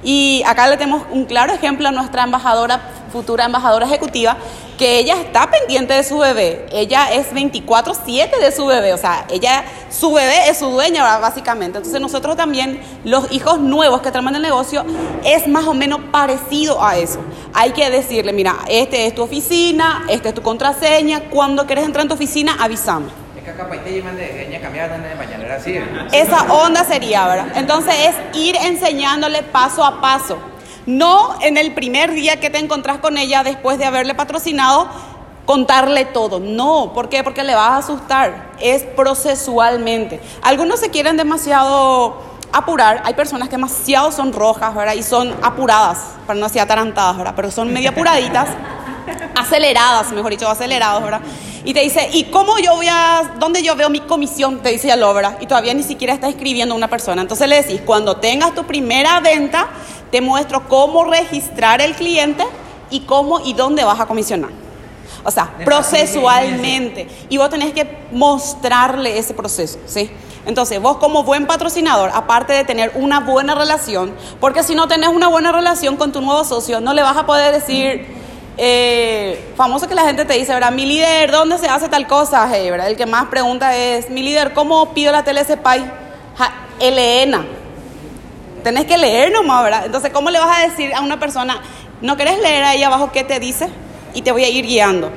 Y 0.02 0.42
acá 0.46 0.66
le 0.68 0.76
tenemos 0.76 1.02
un 1.10 1.26
claro 1.26 1.52
ejemplo 1.52 1.88
a 1.88 1.92
nuestra 1.92 2.24
embajadora, 2.24 2.80
futura 3.12 3.44
embajadora 3.44 3.86
ejecutiva, 3.86 4.36
que 4.80 4.98
ella 4.98 5.20
está 5.20 5.50
pendiente 5.50 5.92
de 5.92 6.02
su 6.02 6.16
bebé. 6.16 6.64
Ella 6.72 7.12
es 7.12 7.34
24/7 7.34 8.40
de 8.40 8.50
su 8.50 8.64
bebé, 8.64 8.94
o 8.94 8.96
sea, 8.96 9.26
ella, 9.30 9.62
su 9.90 10.10
bebé 10.10 10.48
es 10.48 10.56
su 10.56 10.70
dueña 10.70 11.18
básicamente. 11.18 11.76
Entonces 11.76 12.00
nosotros 12.00 12.34
también, 12.34 12.80
los 13.04 13.30
hijos 13.30 13.60
nuevos 13.60 14.00
que 14.00 14.10
traen 14.10 14.34
el 14.34 14.40
negocio, 14.40 14.86
es 15.22 15.46
más 15.46 15.66
o 15.66 15.74
menos 15.74 16.00
parecido 16.10 16.82
a 16.82 16.96
eso. 16.96 17.20
Hay 17.52 17.72
que 17.72 17.90
decirle, 17.90 18.32
mira, 18.32 18.56
este 18.68 19.06
es 19.06 19.14
tu 19.14 19.22
oficina, 19.22 20.06
esta 20.08 20.30
es 20.30 20.34
tu 20.34 20.40
contraseña, 20.40 21.28
cuando 21.28 21.66
quieres 21.66 21.84
entrar 21.84 22.00
en 22.04 22.08
tu 22.08 22.14
oficina, 22.14 22.56
avísame. 22.58 23.10
Esa 26.10 26.50
onda 26.54 26.84
sería, 26.84 27.26
¿verdad? 27.26 27.48
Entonces 27.54 27.94
es 28.08 28.38
ir 28.38 28.56
enseñándole 28.56 29.42
paso 29.42 29.84
a 29.84 30.00
paso. 30.00 30.38
No 30.86 31.38
en 31.42 31.56
el 31.56 31.74
primer 31.74 32.12
día 32.12 32.40
que 32.40 32.50
te 32.50 32.58
encontrás 32.58 32.98
con 32.98 33.18
ella 33.18 33.42
después 33.42 33.78
de 33.78 33.84
haberle 33.84 34.14
patrocinado, 34.14 34.88
contarle 35.46 36.04
todo. 36.04 36.40
No, 36.40 36.92
¿por 36.94 37.08
qué? 37.08 37.24
Porque 37.24 37.42
le 37.42 37.54
vas 37.54 37.70
a 37.70 37.76
asustar. 37.78 38.52
Es 38.60 38.82
procesualmente. 38.82 40.20
Algunos 40.42 40.80
se 40.80 40.90
quieren 40.90 41.16
demasiado 41.16 42.22
apurar. 42.52 43.02
Hay 43.04 43.14
personas 43.14 43.48
que 43.48 43.56
demasiado 43.56 44.12
son 44.12 44.32
rojas, 44.32 44.74
¿verdad? 44.74 44.94
Y 44.94 45.02
son 45.02 45.34
apuradas, 45.42 45.98
para 46.26 46.38
no 46.38 46.46
decir 46.46 46.60
atarantadas, 46.60 47.16
¿verdad? 47.16 47.32
Pero 47.36 47.50
son 47.50 47.72
medio 47.72 47.90
apuraditas, 47.90 48.48
aceleradas, 49.36 50.10
mejor 50.12 50.30
dicho, 50.30 50.48
acelerados, 50.48 51.02
¿verdad? 51.02 51.20
Y 51.64 51.74
te 51.74 51.80
dice, 51.80 52.08
¿y 52.12 52.24
cómo 52.24 52.58
yo 52.58 52.74
voy 52.74 52.88
a, 52.88 53.34
dónde 53.38 53.62
yo 53.62 53.76
veo 53.76 53.90
mi 53.90 54.00
comisión? 54.00 54.60
Te 54.60 54.70
dice 54.70 54.88
ya 54.88 54.96
lo, 54.96 55.12
¿verdad? 55.12 55.36
Y 55.40 55.46
todavía 55.46 55.74
ni 55.74 55.82
siquiera 55.82 56.14
está 56.14 56.28
escribiendo 56.28 56.74
una 56.74 56.88
persona. 56.88 57.20
Entonces 57.20 57.48
le 57.48 57.56
decís, 57.62 57.80
cuando 57.84 58.16
tengas 58.16 58.54
tu 58.54 58.64
primera 58.64 59.20
venta, 59.20 59.68
te 60.10 60.20
muestro 60.20 60.68
cómo 60.68 61.04
registrar 61.04 61.80
el 61.80 61.94
cliente 61.94 62.44
y 62.90 63.00
cómo 63.00 63.40
y 63.40 63.52
dónde 63.52 63.84
vas 63.84 64.00
a 64.00 64.06
comisionar. 64.06 64.50
O 65.22 65.30
sea, 65.30 65.52
procesualmente. 65.64 67.08
Y 67.28 67.36
vos 67.36 67.50
tenés 67.50 67.74
que 67.74 67.86
mostrarle 68.10 69.18
ese 69.18 69.34
proceso, 69.34 69.78
¿sí? 69.86 70.10
Entonces, 70.46 70.80
vos 70.80 70.96
como 70.96 71.22
buen 71.22 71.46
patrocinador, 71.46 72.10
aparte 72.14 72.54
de 72.54 72.64
tener 72.64 72.92
una 72.94 73.20
buena 73.20 73.54
relación, 73.54 74.12
porque 74.40 74.62
si 74.62 74.74
no 74.74 74.88
tenés 74.88 75.10
una 75.10 75.28
buena 75.28 75.52
relación 75.52 75.96
con 75.96 76.12
tu 76.12 76.22
nuevo 76.22 76.44
socio, 76.44 76.80
no 76.80 76.94
le 76.94 77.02
vas 77.02 77.18
a 77.18 77.26
poder 77.26 77.52
decir, 77.52 78.06
eh, 78.56 79.52
famoso 79.56 79.88
que 79.88 79.94
la 79.94 80.04
gente 80.04 80.24
te 80.24 80.34
dice, 80.34 80.52
¿verdad? 80.52 80.72
Mi 80.72 80.86
líder, 80.86 81.30
¿dónde 81.30 81.58
se 81.58 81.68
hace 81.68 81.88
tal 81.88 82.06
cosa? 82.06 82.46
¿verdad? 82.46 82.88
El 82.88 82.96
que 82.96 83.06
más 83.06 83.26
pregunta 83.26 83.76
es, 83.76 84.10
mi 84.10 84.22
líder, 84.22 84.52
¿cómo 84.52 84.92
pido 84.92 85.12
la 85.12 85.24
tele 85.24 85.42
Ja, 85.44 86.54
Elena. 86.78 87.44
Tenés 88.62 88.84
que 88.84 88.98
leer 88.98 89.32
nomás, 89.32 89.64
¿verdad? 89.64 89.86
Entonces, 89.86 90.12
¿cómo 90.12 90.30
le 90.30 90.38
vas 90.38 90.58
a 90.58 90.68
decir 90.68 90.92
a 90.94 91.00
una 91.00 91.18
persona, 91.18 91.60
no 92.02 92.16
querés 92.16 92.38
leer 92.40 92.64
ahí 92.64 92.82
abajo 92.82 93.10
qué 93.12 93.24
te 93.24 93.40
dice? 93.40 93.68
Y 94.14 94.22
te 94.22 94.32
voy 94.32 94.44
a 94.44 94.48
ir 94.48 94.66
guiando. 94.66 95.10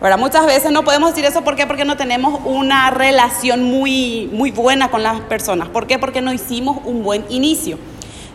¿verdad? 0.00 0.18
Muchas 0.18 0.46
veces 0.46 0.70
no 0.70 0.84
podemos 0.84 1.10
decir 1.10 1.24
eso, 1.24 1.42
¿por 1.42 1.56
qué? 1.56 1.66
Porque 1.66 1.84
no 1.84 1.96
tenemos 1.96 2.40
una 2.44 2.90
relación 2.90 3.64
muy, 3.64 4.28
muy 4.32 4.50
buena 4.52 4.90
con 4.90 5.02
las 5.02 5.20
personas. 5.22 5.68
¿Por 5.68 5.86
qué? 5.86 5.98
Porque 5.98 6.20
no 6.20 6.32
hicimos 6.32 6.78
un 6.84 7.02
buen 7.02 7.24
inicio. 7.28 7.78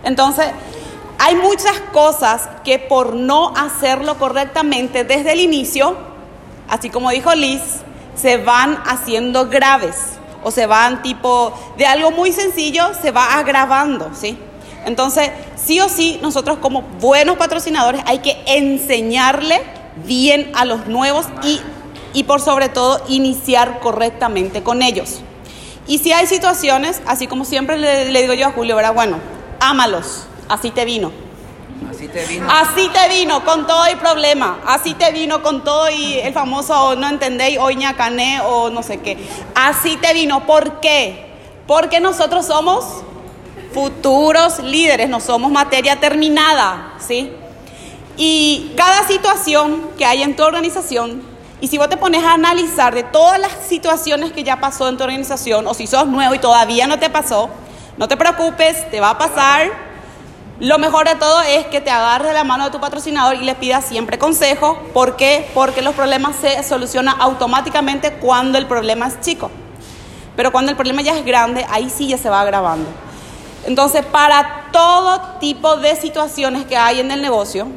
Entonces, 0.03 0.47
hay 1.17 1.35
muchas 1.35 1.79
cosas 1.91 2.49
que 2.63 2.79
por 2.79 3.15
no 3.15 3.53
hacerlo 3.55 4.17
correctamente 4.17 5.03
desde 5.03 5.33
el 5.33 5.39
inicio, 5.39 5.95
así 6.69 6.89
como 6.89 7.11
dijo 7.11 7.33
Liz, 7.35 7.61
se 8.15 8.37
van 8.37 8.81
haciendo 8.85 9.49
graves 9.49 9.95
o 10.43 10.51
se 10.51 10.65
van 10.65 11.01
tipo 11.01 11.53
de 11.77 11.85
algo 11.85 12.11
muy 12.11 12.31
sencillo 12.31 12.91
se 13.01 13.11
va 13.11 13.37
agravando, 13.37 14.11
¿sí? 14.13 14.37
Entonces, 14.85 15.31
sí 15.55 15.79
o 15.79 15.87
sí, 15.87 16.19
nosotros 16.21 16.57
como 16.57 16.81
buenos 16.81 17.37
patrocinadores 17.37 18.01
hay 18.05 18.19
que 18.19 18.37
enseñarle 18.45 19.61
bien 20.05 20.51
a 20.55 20.65
los 20.65 20.87
nuevos 20.87 21.25
y, 21.41 21.61
y 22.13 22.23
por 22.23 22.41
sobre 22.41 22.67
todo 22.67 23.01
iniciar 23.07 23.79
correctamente 23.79 24.61
con 24.61 24.81
ellos. 24.81 25.21
Y 25.87 25.99
si 25.99 26.11
hay 26.11 26.27
situaciones, 26.27 27.01
así 27.05 27.27
como 27.27 27.45
siempre 27.45 27.77
le, 27.77 28.11
le 28.11 28.21
digo 28.21 28.33
yo 28.33 28.47
a 28.47 28.51
Julio, 28.51 28.75
¿verdad? 28.75 28.93
Bueno, 28.93 29.19
ámalos, 29.59 30.27
así 30.53 30.71
te 30.71 30.85
vino. 30.85 31.11
Así 31.89 32.07
te 32.07 32.25
vino. 32.25 32.47
Así 32.49 32.89
te 32.89 33.09
vino, 33.09 33.43
con 33.43 33.67
todo 33.67 33.85
el 33.85 33.97
problema. 33.97 34.59
Así 34.65 34.93
te 34.93 35.11
vino 35.11 35.41
con 35.41 35.63
todo 35.63 35.89
y 35.89 36.19
el 36.19 36.33
famoso 36.33 36.95
no 36.95 37.07
entendéis, 37.07 37.57
hoy 37.59 37.75
ñacané 37.75 38.41
o 38.41 38.69
no 38.69 38.83
sé 38.83 38.99
qué. 38.99 39.17
Así 39.55 39.97
te 39.97 40.13
vino. 40.13 40.45
¿Por 40.45 40.79
qué? 40.79 41.33
Porque 41.67 41.99
nosotros 41.99 42.45
somos 42.45 42.85
futuros 43.73 44.59
líderes, 44.59 45.09
no 45.09 45.19
somos 45.19 45.51
materia 45.51 45.99
terminada, 45.99 46.93
¿sí? 46.99 47.31
Y 48.15 48.71
cada 48.77 49.07
situación 49.07 49.89
que 49.97 50.05
hay 50.05 50.21
en 50.21 50.35
tu 50.35 50.43
organización, 50.43 51.23
y 51.59 51.67
si 51.67 51.77
vos 51.77 51.89
te 51.89 51.97
pones 51.97 52.23
a 52.23 52.33
analizar 52.33 52.93
de 52.93 53.03
todas 53.03 53.39
las 53.39 53.51
situaciones 53.67 54.31
que 54.31 54.43
ya 54.43 54.59
pasó 54.59 54.87
en 54.89 54.97
tu 54.97 55.03
organización, 55.03 55.65
o 55.65 55.73
si 55.73 55.87
sos 55.87 56.05
nuevo 56.05 56.35
y 56.35 56.39
todavía 56.39 56.85
no 56.85 56.99
te 56.99 57.09
pasó, 57.09 57.49
no 57.97 58.07
te 58.07 58.17
preocupes, 58.17 58.89
te 58.91 58.99
va 58.99 59.11
a 59.11 59.17
pasar. 59.17 59.92
Lo 60.63 60.79
mejor 60.79 61.05
de 61.05 61.15
todo 61.15 61.41
es 61.41 61.65
que 61.65 61.81
te 61.81 61.91
agarres 61.91 62.33
la 62.33 62.45
mano 62.45 62.63
de 62.63 62.71
tu 62.71 62.79
patrocinador 62.79 63.35
y 63.35 63.43
le 63.43 63.53
pidas 63.53 63.83
siempre 63.83 64.17
consejo. 64.17 64.81
¿Por 64.93 65.17
qué? 65.17 65.51
Porque 65.53 65.81
los 65.81 65.93
problemas 65.93 66.37
se 66.37 66.63
solucionan 66.63 67.19
automáticamente 67.19 68.13
cuando 68.13 68.57
el 68.57 68.65
problema 68.65 69.07
es 69.07 69.19
chico. 69.19 69.51
Pero 70.37 70.53
cuando 70.53 70.71
el 70.71 70.77
problema 70.77 71.01
ya 71.01 71.17
es 71.17 71.25
grande, 71.25 71.65
ahí 71.69 71.89
sí 71.89 72.07
ya 72.07 72.17
se 72.17 72.29
va 72.29 72.39
agravando. 72.39 72.89
Entonces, 73.65 74.05
para 74.05 74.69
todo 74.71 75.37
tipo 75.41 75.75
de 75.75 75.97
situaciones 75.97 76.63
que 76.63 76.77
hay 76.77 77.01
en 77.01 77.11
el 77.11 77.21
negocio, 77.21 77.67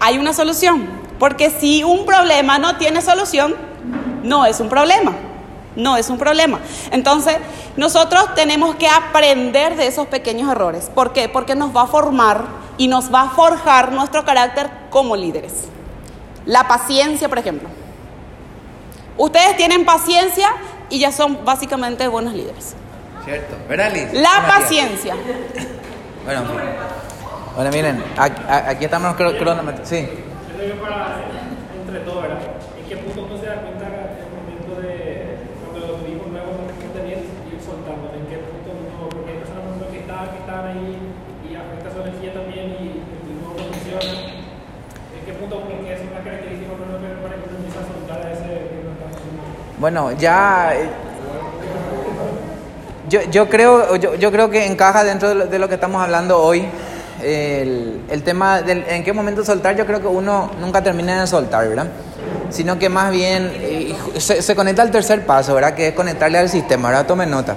hay 0.00 0.18
una 0.18 0.32
solución. 0.32 0.88
Porque 1.20 1.50
si 1.50 1.84
un 1.84 2.04
problema 2.04 2.58
no 2.58 2.78
tiene 2.78 3.00
solución, 3.00 3.54
no 4.24 4.44
es 4.44 4.58
un 4.58 4.68
problema. 4.68 5.12
No 5.76 5.96
es 5.96 6.08
un 6.08 6.18
problema. 6.18 6.60
Entonces, 6.92 7.36
nosotros 7.76 8.34
tenemos 8.34 8.76
que 8.76 8.88
aprender 8.88 9.76
de 9.76 9.86
esos 9.86 10.06
pequeños 10.06 10.50
errores. 10.50 10.90
¿Por 10.94 11.12
qué? 11.12 11.28
Porque 11.28 11.54
nos 11.54 11.74
va 11.74 11.82
a 11.82 11.86
formar 11.86 12.44
y 12.78 12.88
nos 12.88 13.12
va 13.12 13.22
a 13.22 13.30
forjar 13.30 13.92
nuestro 13.92 14.24
carácter 14.24 14.70
como 14.90 15.16
líderes. 15.16 15.64
La 16.46 16.68
paciencia, 16.68 17.28
por 17.28 17.38
ejemplo. 17.38 17.68
Ustedes 19.16 19.56
tienen 19.56 19.84
paciencia 19.84 20.48
y 20.90 20.98
ya 20.98 21.12
son 21.12 21.44
básicamente 21.44 22.06
buenos 22.08 22.34
líderes. 22.34 22.74
Cierto, 23.24 23.56
¿verdad, 23.68 23.92
Liz? 23.92 24.12
La 24.12 24.44
paciencia. 24.46 25.16
Bueno, 26.24 26.42
bueno, 27.54 27.70
miren, 27.70 28.02
aquí, 28.18 28.84
estamos 28.84 29.14
cronómetros. 29.14 29.88
Sí. 29.88 30.08
Para, 30.82 31.22
entre 31.78 32.00
todo, 32.00 32.22
¿verdad? 32.22 32.40
¿En 32.80 32.84
qué 32.88 32.96
punto 32.96 33.28
no 33.30 33.38
se 33.38 33.46
da 33.46 33.62
cuenta 33.62 33.86
el 33.86 34.28
momento 34.34 34.80
de 34.82 35.38
cuando 35.62 35.86
los 35.86 36.02
hijos 36.08 36.26
nuevos 36.34 36.52
no 36.58 36.66
responden 36.66 37.04
bien 37.06 37.20
y 37.22 37.54
ir 37.54 37.60
soltando? 37.62 38.10
¿En 38.12 38.26
qué 38.26 38.42
punto 38.42 38.74
no? 38.74 39.08
Porque 39.08 39.30
hay 39.30 39.38
personas 39.38 39.70
que 39.86 40.00
están, 40.02 40.34
que 40.34 40.40
están 40.42 40.64
ahí 40.66 40.98
y 41.46 41.54
afecta 41.54 41.94
su 41.94 41.98
energía 42.02 42.32
también 42.34 42.66
y 42.76 43.06
no 43.38 43.54
funciona. 43.54 44.34
¿En 45.14 45.22
qué 45.24 45.32
punto? 45.38 45.54
Porque 45.64 45.94
es 45.94 46.00
una 46.04 46.20
característica 46.26 46.74
para 46.74 47.38
que 47.38 47.46
uno 47.48 47.56
empiece 47.60 47.78
a 47.78 47.86
soltar 47.86 48.18
a 48.20 48.28
ese 48.34 48.50
que 48.68 48.76
no 48.82 48.92
está 48.98 49.06
funcionando. 49.14 49.73
Bueno, 49.84 50.12
ya. 50.12 50.72
Eh, 50.74 50.88
yo, 53.10 53.20
yo, 53.30 53.50
creo, 53.50 53.96
yo, 53.96 54.14
yo 54.14 54.32
creo 54.32 54.48
que 54.48 54.64
encaja 54.64 55.04
dentro 55.04 55.28
de 55.28 55.34
lo, 55.34 55.46
de 55.46 55.58
lo 55.58 55.68
que 55.68 55.74
estamos 55.74 56.02
hablando 56.02 56.42
hoy 56.42 56.64
el, 57.22 58.00
el 58.08 58.22
tema 58.22 58.62
del 58.62 58.82
en 58.88 59.04
qué 59.04 59.12
momento 59.12 59.44
soltar, 59.44 59.76
yo 59.76 59.84
creo 59.84 60.00
que 60.00 60.06
uno 60.06 60.50
nunca 60.58 60.82
termina 60.82 61.20
de 61.20 61.26
soltar, 61.26 61.68
¿verdad? 61.68 61.88
Sino 62.48 62.78
que 62.78 62.88
más 62.88 63.12
bien 63.12 63.52
se, 64.16 64.40
se, 64.40 64.56
conecta 64.56 64.80
al 64.80 64.90
tercer 64.90 65.26
paso, 65.26 65.54
¿verdad? 65.54 65.74
Que 65.74 65.88
es 65.88 65.94
conectarle 65.94 66.38
al 66.38 66.48
sistema, 66.48 66.88
¿verdad? 66.88 67.04
Tomen 67.04 67.30
nota. 67.30 67.54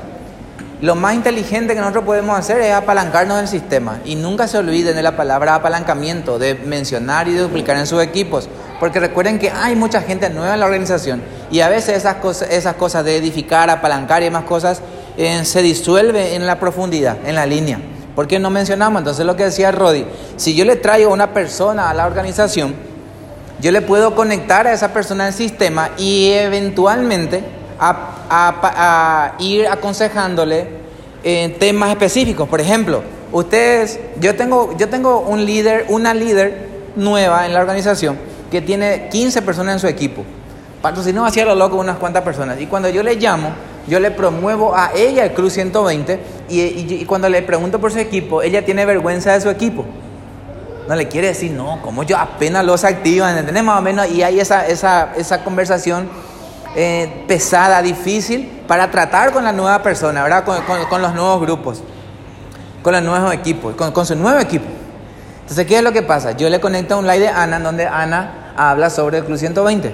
Lo 0.81 0.95
más 0.95 1.15
inteligente 1.15 1.75
que 1.75 1.79
nosotros 1.79 2.03
podemos 2.03 2.37
hacer 2.37 2.59
es 2.59 2.73
apalancarnos 2.73 3.37
del 3.37 3.47
sistema 3.47 4.01
y 4.03 4.17
nunca 4.17 4.49
se 4.49 4.57
olviden 4.57 4.97
de 4.97 5.01
la 5.01 5.15
palabra 5.15 5.55
apalancamiento, 5.55 6.37
de 6.39 6.55
mencionar 6.55 7.29
y 7.29 7.35
de 7.35 7.39
duplicar 7.39 7.77
en 7.77 7.87
sus 7.87 8.03
equipos, 8.03 8.49
porque 8.81 8.99
recuerden 8.99 9.39
que 9.39 9.49
hay 9.49 9.77
mucha 9.77 10.01
gente 10.01 10.29
nueva 10.29 10.55
en 10.55 10.59
la 10.59 10.65
organización 10.65 11.21
y 11.51 11.59
a 11.61 11.69
veces 11.69 11.97
esas 11.97 12.15
cosas, 12.15 12.49
esas 12.51 12.75
cosas 12.75 13.03
de 13.05 13.17
edificar, 13.17 13.69
apalancar 13.69 14.21
y 14.21 14.25
demás 14.25 14.43
cosas 14.43 14.81
eh, 15.17 15.43
se 15.45 15.61
disuelve 15.61 16.35
en 16.35 16.45
la 16.45 16.59
profundidad, 16.59 17.17
en 17.25 17.35
la 17.35 17.45
línea. 17.45 17.79
¿Por 18.15 18.27
qué 18.27 18.39
no 18.39 18.49
mencionamos? 18.49 18.99
Entonces 18.99 19.25
lo 19.25 19.35
que 19.35 19.43
decía 19.45 19.71
Rodi, 19.71 20.05
si 20.37 20.55
yo 20.55 20.65
le 20.65 20.75
traigo 20.75 21.13
una 21.13 21.33
persona 21.33 21.89
a 21.89 21.93
la 21.93 22.05
organización, 22.05 22.73
yo 23.59 23.71
le 23.71 23.81
puedo 23.81 24.15
conectar 24.15 24.67
a 24.67 24.73
esa 24.73 24.93
persona 24.93 25.27
al 25.27 25.33
sistema 25.33 25.89
y 25.97 26.31
eventualmente 26.31 27.43
a, 27.79 27.89
a- 28.29 29.33
a 29.37 29.41
ir 29.43 29.67
aconsejándole 29.67 30.67
en 31.23 31.57
temas 31.59 31.89
específicos. 31.91 32.47
Por 32.49 32.61
ejemplo, 32.61 33.03
ustedes, 33.31 33.99
yo 34.19 34.35
tengo, 34.35 34.75
yo 34.77 34.89
tengo 34.89 35.19
un 35.19 35.45
líder, 35.45 35.85
una 35.89 36.13
líder 36.13 36.67
nueva 36.95 37.45
en 37.45 37.53
la 37.53 37.59
organización 37.59 38.17
que 38.51 38.61
tiene 38.61 39.09
15 39.11 39.41
personas 39.41 39.73
en 39.75 39.79
su 39.79 39.87
equipo. 39.87 40.23
Patrocinó 40.81 41.25
hacia 41.25 41.43
lo 41.45 41.55
loco 41.55 41.75
unas 41.77 41.97
cuantas 41.97 42.23
personas. 42.23 42.59
Y 42.61 42.67
cuando 42.67 42.89
yo 42.89 43.01
le 43.03 43.15
llamo, 43.15 43.49
yo 43.87 43.99
le 43.99 44.11
promuevo 44.11 44.75
a 44.75 44.91
ella 44.95 45.25
el 45.25 45.33
Cruz 45.33 45.53
120 45.53 46.19
y, 46.49 46.61
y- 46.61 47.05
cuando 47.05 47.29
le 47.29 47.41
pregunto 47.41 47.79
por 47.79 47.91
su 47.91 47.99
equipo, 47.99 48.41
ella 48.41 48.63
tiene 48.63 48.85
vergüenza 48.85 49.33
de 49.33 49.41
su 49.41 49.49
equipo. 49.49 49.85
No 50.87 50.95
le 50.95 51.07
quiere 51.07 51.27
decir, 51.27 51.51
no, 51.51 51.81
como 51.81 52.03
yo 52.03 52.17
apenas 52.17 52.63
los 52.63 52.83
activan, 52.83 53.37
¿entendés? 53.37 53.63
Más 53.63 53.79
o 53.79 53.81
menos, 53.81 54.07
y 54.09 54.23
hay 54.23 54.39
esa, 54.39 54.67
esa, 54.67 55.13
esa 55.17 55.43
conversación 55.43 56.07
eh, 56.75 57.23
pesada, 57.27 57.81
difícil, 57.81 58.61
para 58.67 58.89
tratar 58.91 59.31
con 59.33 59.43
la 59.43 59.51
nueva 59.51 59.81
persona, 59.83 60.23
¿verdad? 60.23 60.45
Con, 60.45 60.57
con- 60.89 61.01
los 61.01 61.13
nuevos 61.13 61.41
grupos, 61.41 61.81
con 62.83 62.93
los 62.93 63.01
nuevos 63.03 63.33
equipos, 63.33 63.75
con, 63.75 63.91
con 63.91 64.05
su 64.05 64.15
nuevo 64.15 64.39
equipo. 64.39 64.65
Entonces, 65.41 65.65
¿qué 65.65 65.77
es 65.77 65.83
lo 65.83 65.91
que 65.91 66.03
pasa? 66.03 66.33
Yo 66.33 66.49
le 66.49 66.59
conecto 66.61 66.93
a 66.93 66.97
un 66.97 67.07
live 67.07 67.19
de 67.19 67.29
Ana, 67.29 67.59
donde 67.59 67.85
Ana 67.87 68.53
habla 68.55 68.89
sobre 68.89 69.17
el 69.19 69.25
Club 69.25 69.37
120. 69.37 69.93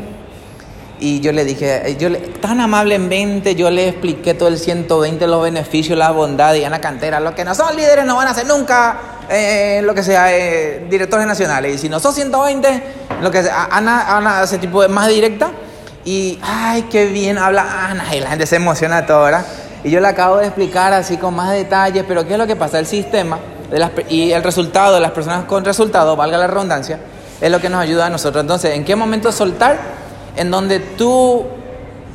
Y 1.06 1.20
yo 1.20 1.34
le 1.34 1.44
dije, 1.44 1.82
eh, 1.90 1.98
yo 1.98 2.08
le- 2.08 2.20
tan 2.20 2.62
amablemente 2.62 3.56
yo 3.56 3.70
le 3.70 3.90
expliqué 3.90 4.34
todo 4.36 4.48
el 4.48 4.58
120, 4.58 5.28
los 5.28 5.44
beneficios, 5.44 5.98
la 5.98 6.12
bondad 6.12 6.54
y 6.54 6.64
Ana 6.64 6.80
Cantera, 6.80 7.20
los 7.20 7.34
que 7.34 7.44
no 7.44 7.54
son 7.54 7.76
líderes 7.76 8.06
no 8.06 8.16
van 8.16 8.30
a 8.30 8.34
ser 8.34 8.46
nunca, 8.48 8.98
eh, 9.30 9.82
lo 9.84 9.94
que 9.94 10.02
sea, 10.02 10.34
eh, 10.34 10.86
directores 10.90 11.28
nacionales. 11.28 11.76
Y 11.76 11.78
si 11.78 11.90
no 11.90 12.00
son 12.00 12.14
120, 12.14 12.82
lo 13.22 13.30
que 13.32 13.44
sea, 13.44 13.68
Ana, 13.70 14.16
Ana 14.16 14.40
hace 14.40 14.58
tipo 14.60 14.82
de 14.82 14.88
más 14.88 15.10
directa 15.10 15.50
y, 16.06 16.40
ay, 16.42 16.84
qué 16.84 17.06
bien 17.08 17.38
habla 17.38 17.90
Ana, 17.90 18.16
y 18.16 18.22
la 18.22 18.30
gente 18.30 18.46
se 18.46 18.56
emociona 18.56 19.06
todo, 19.06 19.24
¿verdad? 19.26 19.46
Y 19.84 19.90
yo 19.92 20.00
le 20.00 20.08
acabo 20.08 20.38
de 20.38 20.46
explicar 20.46 20.94
así 20.94 21.18
con 21.18 21.36
más 21.36 21.52
detalles, 21.52 22.06
pero 22.08 22.26
¿qué 22.26 22.34
es 22.34 22.40
lo 22.40 22.48
que 22.48 22.56
pasa? 22.56 22.80
El 22.80 22.86
sistema 22.88 23.40
y 24.08 24.32
el 24.32 24.42
resultado 24.42 24.94
de 24.94 25.02
las 25.02 25.12
personas 25.12 25.44
con 25.44 25.66
resultado, 25.66 26.16
valga 26.16 26.38
la 26.38 26.48
redundancia, 26.48 26.98
es 27.42 27.52
lo 27.52 27.60
que 27.60 27.68
nos 27.68 27.82
ayuda 27.82 28.06
a 28.06 28.10
nosotros. 28.10 28.42
Entonces, 28.42 28.74
¿en 28.74 28.86
qué 28.86 28.96
momento 28.96 29.34
soltar? 29.34 30.03
En 30.36 30.50
donde 30.52 30.80
tu 30.80 31.46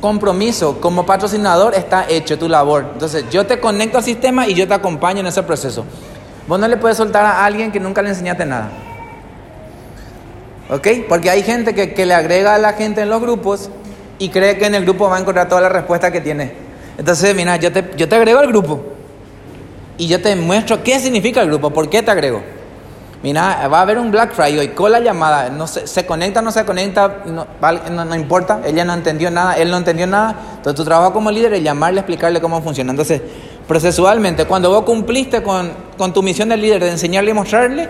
compromiso 0.01 0.79
como 0.79 1.05
patrocinador 1.05 1.75
está 1.75 2.05
hecho, 2.09 2.37
tu 2.37 2.47
labor. 2.49 2.85
Entonces, 2.93 3.25
yo 3.29 3.45
te 3.45 3.59
conecto 3.59 3.97
al 3.97 4.03
sistema 4.03 4.47
y 4.47 4.53
yo 4.53 4.67
te 4.67 4.73
acompaño 4.73 5.19
en 5.19 5.27
ese 5.27 5.43
proceso. 5.43 5.85
Vos 6.47 6.59
no 6.59 6.67
le 6.67 6.77
puedes 6.77 6.97
soltar 6.97 7.25
a 7.25 7.45
alguien 7.45 7.71
que 7.71 7.79
nunca 7.79 8.01
le 8.01 8.09
enseñaste 8.09 8.45
nada. 8.45 8.69
¿Ok? 10.69 10.87
Porque 11.07 11.29
hay 11.29 11.43
gente 11.43 11.73
que, 11.73 11.93
que 11.93 12.05
le 12.05 12.13
agrega 12.13 12.55
a 12.55 12.59
la 12.59 12.73
gente 12.73 13.01
en 13.01 13.09
los 13.09 13.21
grupos 13.21 13.69
y 14.19 14.29
cree 14.29 14.57
que 14.57 14.65
en 14.65 14.75
el 14.75 14.83
grupo 14.83 15.09
va 15.09 15.17
a 15.17 15.19
encontrar 15.19 15.47
todas 15.47 15.63
las 15.63 15.71
respuestas 15.71 16.11
que 16.11 16.21
tiene. 16.21 16.53
Entonces, 16.97 17.35
mira, 17.35 17.55
yo 17.55 17.71
te, 17.71 17.91
yo 17.97 18.07
te 18.07 18.15
agrego 18.15 18.39
al 18.39 18.47
grupo 18.47 18.81
y 19.97 20.07
yo 20.07 20.21
te 20.21 20.35
muestro 20.35 20.83
qué 20.83 20.99
significa 20.99 21.41
el 21.41 21.47
grupo, 21.47 21.69
por 21.69 21.89
qué 21.89 22.01
te 22.01 22.11
agrego. 22.11 22.41
Mira, 23.21 23.67
va 23.67 23.79
a 23.79 23.81
haber 23.81 23.97
un 23.97 24.11
Black 24.11 24.33
Friday 24.33 24.73
con 24.73 24.93
la 24.93 25.01
llamada, 25.01 25.49
no 25.49 25.67
se, 25.67 25.85
se 25.87 26.05
conecta 26.05 26.41
no 26.41 26.51
se 26.51 26.63
conecta, 26.63 27.17
no, 27.25 27.45
no, 28.05 28.15
importa, 28.15 28.61
ella 28.65 28.85
no 28.85 28.93
entendió 28.93 29.29
nada, 29.29 29.57
él 29.57 29.69
no 29.69 29.77
entendió 29.77 30.07
nada. 30.07 30.35
Entonces 30.55 30.75
tu 30.75 30.85
trabajo 30.85 31.11
como 31.11 31.29
líder 31.29 31.53
es 31.53 31.63
llamarle, 31.63 31.99
explicarle 31.99 32.39
cómo 32.39 32.61
funciona. 32.61 32.91
Entonces, 32.91 33.21
procesualmente, 33.67 34.45
cuando 34.45 34.69
vos 34.69 34.83
cumpliste 34.83 35.43
con, 35.43 35.71
con 35.97 36.13
tu 36.13 36.23
misión 36.23 36.47
de 36.47 36.55
líder 36.55 36.81
de 36.81 36.91
enseñarle 36.91 37.31
y 37.31 37.33
mostrarle, 37.33 37.89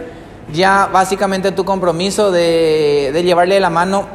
ya 0.51 0.89
básicamente 0.91 1.51
tu 1.51 1.63
compromiso 1.63 2.31
de, 2.31 3.11
de 3.13 3.23
llevarle 3.23 3.55
de 3.55 3.61
la 3.61 3.69
mano 3.69 4.07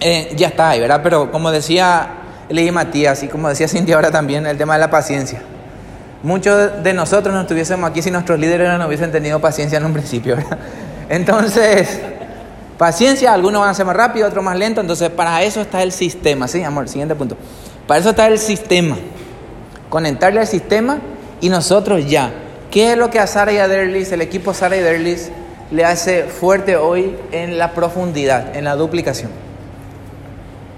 eh, 0.00 0.32
ya 0.36 0.48
está 0.48 0.70
ahí, 0.70 0.80
¿verdad? 0.80 1.00
Pero 1.02 1.32
como 1.32 1.50
decía 1.50 2.10
Lady 2.48 2.70
Matías 2.70 3.24
y 3.24 3.28
como 3.28 3.48
decía 3.48 3.66
Cintia 3.66 3.96
ahora 3.96 4.12
también, 4.12 4.46
el 4.46 4.56
tema 4.56 4.74
de 4.74 4.80
la 4.80 4.90
paciencia. 4.90 5.42
Muchos 6.22 6.82
de 6.82 6.92
nosotros 6.92 7.32
no 7.32 7.42
estuviésemos 7.42 7.88
aquí 7.88 8.02
si 8.02 8.10
nuestros 8.10 8.40
líderes 8.40 8.76
no 8.76 8.86
hubiesen 8.86 9.12
tenido 9.12 9.38
paciencia 9.40 9.78
en 9.78 9.84
un 9.84 9.92
principio. 9.92 10.36
Entonces, 11.08 12.00
paciencia, 12.76 13.32
algunos 13.32 13.60
van 13.60 13.70
a 13.70 13.74
ser 13.74 13.86
más 13.86 13.96
rápido, 13.96 14.26
otros 14.26 14.44
más 14.44 14.58
lento, 14.58 14.80
entonces 14.80 15.08
para 15.10 15.42
eso 15.42 15.60
está 15.62 15.82
el 15.82 15.90
sistema, 15.90 16.46
¿sí, 16.48 16.62
amor? 16.62 16.88
Siguiente 16.88 17.14
punto. 17.14 17.36
Para 17.86 18.00
eso 18.00 18.10
está 18.10 18.26
el 18.26 18.38
sistema. 18.38 18.96
Conectarle 19.88 20.40
al 20.40 20.46
sistema 20.46 20.98
y 21.40 21.48
nosotros 21.48 22.06
ya. 22.06 22.30
¿Qué 22.70 22.92
es 22.92 22.98
lo 22.98 23.08
que 23.08 23.18
a 23.18 23.26
Sara 23.26 23.52
y 23.52 23.58
a 23.58 23.68
Derlis, 23.68 24.12
el 24.12 24.20
equipo 24.20 24.52
Sara 24.52 24.76
y 24.76 24.80
Derlis, 24.80 25.30
le 25.70 25.84
hace 25.84 26.24
fuerte 26.24 26.76
hoy 26.76 27.16
en 27.32 27.56
la 27.56 27.72
profundidad, 27.72 28.54
en 28.54 28.64
la 28.64 28.76
duplicación? 28.76 29.30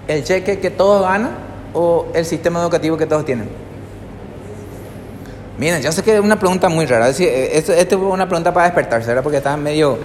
¿El 0.07 0.23
cheque 0.23 0.59
que 0.59 0.69
todos 0.69 1.01
ganan 1.01 1.31
o 1.73 2.07
el 2.13 2.25
sistema 2.25 2.61
educativo 2.61 2.95
que 2.97 3.05
todos 3.05 3.25
tienen? 3.25 3.70
Miren, 5.61 5.79
yo 5.83 5.91
sé 5.91 6.01
que 6.01 6.15
es 6.15 6.19
una 6.19 6.39
pregunta 6.39 6.69
muy 6.69 6.87
rara. 6.87 7.07
Es 7.07 7.19
decir, 7.19 7.31
eh, 7.31 7.55
es 7.55 7.93
una 7.93 8.27
pregunta 8.27 8.51
para 8.51 8.65
despertarse, 8.65 9.09
¿verdad? 9.09 9.21
Porque 9.21 9.37
estaban 9.37 9.61
medio, 9.61 9.99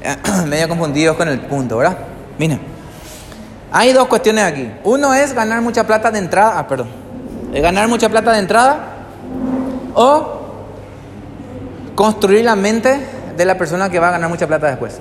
medio 0.46 0.68
confundidos 0.68 1.16
con 1.16 1.26
el 1.26 1.40
punto, 1.40 1.78
¿verdad? 1.78 1.98
Miren, 2.38 2.60
hay 3.72 3.92
dos 3.92 4.06
cuestiones 4.06 4.44
aquí. 4.44 4.70
Uno 4.84 5.12
es 5.12 5.34
ganar 5.34 5.60
mucha 5.60 5.84
plata 5.88 6.12
de 6.12 6.20
entrada. 6.20 6.56
Ah, 6.56 6.68
perdón. 6.68 6.86
Es 7.52 7.60
ganar 7.60 7.88
mucha 7.88 8.08
plata 8.08 8.30
de 8.30 8.38
entrada 8.38 8.78
o 9.94 10.40
construir 11.96 12.44
la 12.44 12.54
mente 12.54 13.00
de 13.36 13.44
la 13.44 13.58
persona 13.58 13.90
que 13.90 13.98
va 13.98 14.10
a 14.10 14.12
ganar 14.12 14.30
mucha 14.30 14.46
plata 14.46 14.68
después. 14.68 15.00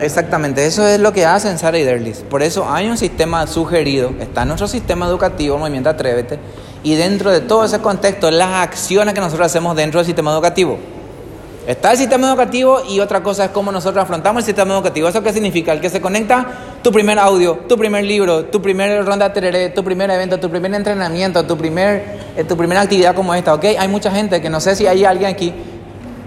Exactamente, 0.00 0.64
eso 0.64 0.88
es 0.88 0.98
lo 0.98 1.12
que 1.12 1.26
hacen 1.26 1.58
Sara 1.58 1.78
y 1.78 1.82
Derlis. 1.82 2.20
Por 2.20 2.42
eso 2.42 2.66
hay 2.72 2.88
un 2.88 2.96
sistema 2.96 3.46
sugerido, 3.46 4.14
está 4.20 4.46
nuestro 4.46 4.68
sistema 4.68 5.06
educativo, 5.06 5.58
Movimiento 5.58 5.90
Atrévete, 5.90 6.38
y 6.84 6.94
dentro 6.94 7.32
de 7.32 7.40
todo 7.40 7.64
ese 7.64 7.80
contexto, 7.80 8.30
las 8.30 8.62
acciones 8.62 9.14
que 9.14 9.20
nosotros 9.20 9.46
hacemos 9.46 9.74
dentro 9.74 9.98
del 9.98 10.06
sistema 10.06 10.30
educativo. 10.30 10.78
Está 11.66 11.92
el 11.92 11.96
sistema 11.96 12.28
educativo 12.28 12.82
y 12.86 13.00
otra 13.00 13.22
cosa 13.22 13.46
es 13.46 13.50
cómo 13.50 13.72
nosotros 13.72 14.04
afrontamos 14.04 14.42
el 14.42 14.44
sistema 14.44 14.74
educativo. 14.74 15.08
¿Eso 15.08 15.22
qué 15.22 15.32
significa? 15.32 15.72
El 15.72 15.80
que 15.80 15.88
se 15.88 16.02
conecta, 16.02 16.46
tu 16.82 16.92
primer 16.92 17.18
audio, 17.18 17.60
tu 17.66 17.78
primer 17.78 18.04
libro, 18.04 18.44
tu 18.44 18.60
primer 18.60 19.02
ronda 19.06 19.32
tereré, 19.32 19.70
tu 19.70 19.82
primer 19.82 20.10
evento, 20.10 20.38
tu 20.38 20.50
primer 20.50 20.74
entrenamiento, 20.74 21.46
tu, 21.46 21.56
primer, 21.56 22.18
eh, 22.36 22.44
tu 22.44 22.54
primera 22.54 22.82
actividad 22.82 23.14
como 23.14 23.34
esta, 23.34 23.54
¿ok? 23.54 23.64
Hay 23.78 23.88
mucha 23.88 24.10
gente 24.10 24.42
que 24.42 24.50
no 24.50 24.60
sé 24.60 24.76
si 24.76 24.86
hay 24.86 25.06
alguien 25.06 25.30
aquí, 25.30 25.54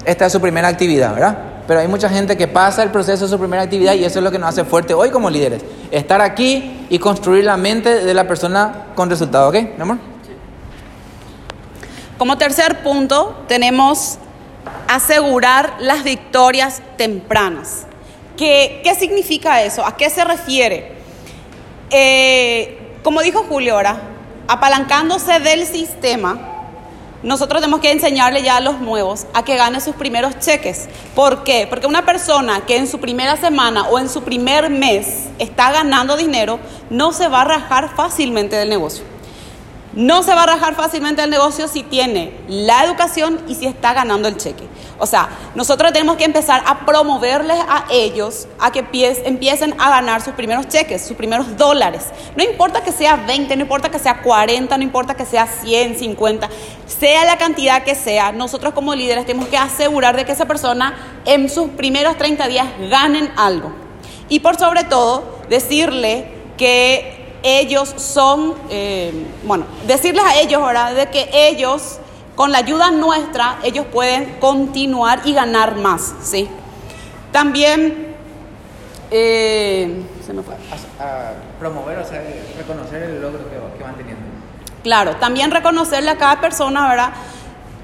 esta 0.06 0.26
es 0.26 0.32
su 0.32 0.42
primera 0.42 0.70
actividad, 0.70 1.14
¿verdad? 1.14 1.38
Pero 1.68 1.82
hay 1.82 1.88
mucha 1.88 2.10
gente 2.10 2.36
que 2.36 2.48
pasa 2.48 2.82
el 2.82 2.90
proceso 2.90 3.26
de 3.26 3.30
su 3.30 3.38
primera 3.38 3.62
actividad 3.62 3.94
y 3.94 4.06
eso 4.06 4.18
es 4.18 4.24
lo 4.24 4.32
que 4.32 4.40
nos 4.40 4.50
hace 4.50 4.64
fuerte 4.64 4.96
hoy 4.96 5.12
como 5.12 5.30
líderes. 5.30 5.62
Estar 5.92 6.20
aquí 6.20 6.88
y 6.90 6.98
construir 6.98 7.46
la 7.46 7.58
mente 7.58 8.04
de 8.04 8.14
la 8.16 8.28
persona 8.28 8.88
con 8.96 9.08
resultado, 9.08 9.50
¿ok? 9.50 9.56
¿Mi 9.76 9.82
amor? 9.82 10.17
Como 12.18 12.38
tercer 12.38 12.82
punto, 12.82 13.44
tenemos 13.48 14.18
asegurar 14.88 15.76
las 15.80 16.04
victorias 16.04 16.82
tempranas. 16.98 17.86
¿Qué, 18.36 18.82
qué 18.84 18.96
significa 18.96 19.62
eso? 19.62 19.86
¿A 19.86 19.96
qué 19.98 20.10
se 20.10 20.24
refiere? 20.24 20.94
Eh, 21.90 22.98
como 23.04 23.22
dijo 23.22 23.46
Julio 23.48 23.76
ahora, 23.76 24.02
apalancándose 24.48 25.40
del 25.40 25.66
sistema, 25.66 26.40
nosotros 27.24 27.62
tenemos 27.62 27.82
que 27.82 27.92
enseñarle 27.92 28.44
ya 28.44 28.58
a 28.58 28.62
los 28.62 28.80
nuevos 28.80 29.28
a 29.34 29.44
que 29.44 29.56
gane 29.56 29.80
sus 29.80 29.96
primeros 29.96 30.40
cheques. 30.40 30.88
¿Por 31.16 31.44
qué? 31.44 31.68
Porque 31.70 31.88
una 31.88 32.06
persona 32.06 32.66
que 32.66 32.78
en 32.78 32.88
su 32.88 33.00
primera 33.00 33.38
semana 33.38 33.88
o 33.90 34.00
en 34.00 34.10
su 34.10 34.24
primer 34.24 34.70
mes 34.70 35.26
está 35.40 35.72
ganando 35.72 36.18
dinero, 36.18 36.60
no 36.90 37.14
se 37.14 37.28
va 37.28 37.42
a 37.42 37.46
rajar 37.46 37.96
fácilmente 37.96 38.56
del 38.56 38.70
negocio. 38.70 39.04
No 39.98 40.22
se 40.22 40.36
va 40.36 40.44
a 40.44 40.46
rajar 40.46 40.76
fácilmente 40.76 41.24
el 41.24 41.32
negocio 41.32 41.68
si 41.68 41.82
tiene 41.82 42.32
la 42.48 42.86
educación 42.86 43.42
y 43.48 43.56
si 43.56 43.66
está 43.66 43.94
ganando 43.94 44.28
el 44.28 44.38
cheque. 44.38 44.64
O 45.00 45.08
sea, 45.08 45.28
nosotros 45.56 45.92
tenemos 45.92 46.18
que 46.18 46.24
empezar 46.24 46.62
a 46.68 46.86
promoverles 46.86 47.58
a 47.68 47.86
ellos 47.90 48.48
a 48.60 48.72
que 48.72 48.86
empiecen 49.26 49.74
a 49.80 49.90
ganar 49.90 50.22
sus 50.22 50.36
primeros 50.36 50.68
cheques, 50.68 51.04
sus 51.04 51.18
primeros 51.18 51.58
dólares. 51.58 52.04
No 52.36 52.44
importa 52.44 52.84
que 52.84 52.92
sea 52.92 53.16
20, 53.16 53.56
no 53.56 53.64
importa 53.64 53.90
que 53.90 53.98
sea 53.98 54.22
40, 54.22 54.78
no 54.78 54.84
importa 54.84 55.16
que 55.16 55.26
sea 55.26 55.48
100, 55.48 55.98
50, 55.98 56.48
sea 56.86 57.26
la 57.26 57.40
cantidad 57.40 57.84
que 57.84 57.96
sea, 57.96 58.32
nosotros 58.32 58.76
como 58.76 58.94
líderes 58.94 59.26
tenemos 59.26 59.50
que 59.50 59.58
asegurar 59.58 60.16
de 60.16 60.26
que 60.26 60.32
esa 60.32 60.46
persona 60.46 60.94
en 61.26 61.50
sus 61.50 61.70
primeros 61.70 62.18
30 62.18 62.48
días 62.48 62.68
ganen 62.92 63.32
algo. 63.36 63.74
Y 64.30 64.42
por 64.42 64.58
sobre 64.58 64.84
todo, 64.84 65.40
decirle 65.50 66.36
que 66.56 67.17
ellos 67.48 67.94
son, 67.98 68.56
eh, 68.70 69.26
bueno, 69.44 69.66
decirles 69.86 70.24
a 70.24 70.40
ellos, 70.40 70.66
¿verdad? 70.66 70.94
De 70.94 71.08
que 71.08 71.30
ellos, 71.34 72.00
con 72.36 72.52
la 72.52 72.60
ayuda 72.60 72.92
nuestra, 72.92 73.60
ellos 73.64 73.86
pueden 73.92 74.40
continuar 74.40 75.22
y 75.26 75.34
ganar 75.34 75.76
más, 75.78 76.14
¿sí? 76.22 76.50
También, 77.32 78.16
eh, 79.12 80.02
se 80.26 80.34
me 80.34 80.42
fue. 80.44 80.56
promover, 81.60 82.00
o 82.00 82.08
sea, 82.08 82.22
reconocer 82.58 83.04
el 83.04 83.22
logro 83.22 83.40
que, 83.50 83.78
que 83.78 83.84
van 83.84 83.96
teniendo. 83.96 84.24
Claro, 84.84 85.16
también 85.18 85.52
reconocerle 85.52 86.12
a 86.12 86.18
cada 86.18 86.40
persona, 86.40 86.88
¿verdad? 86.88 87.10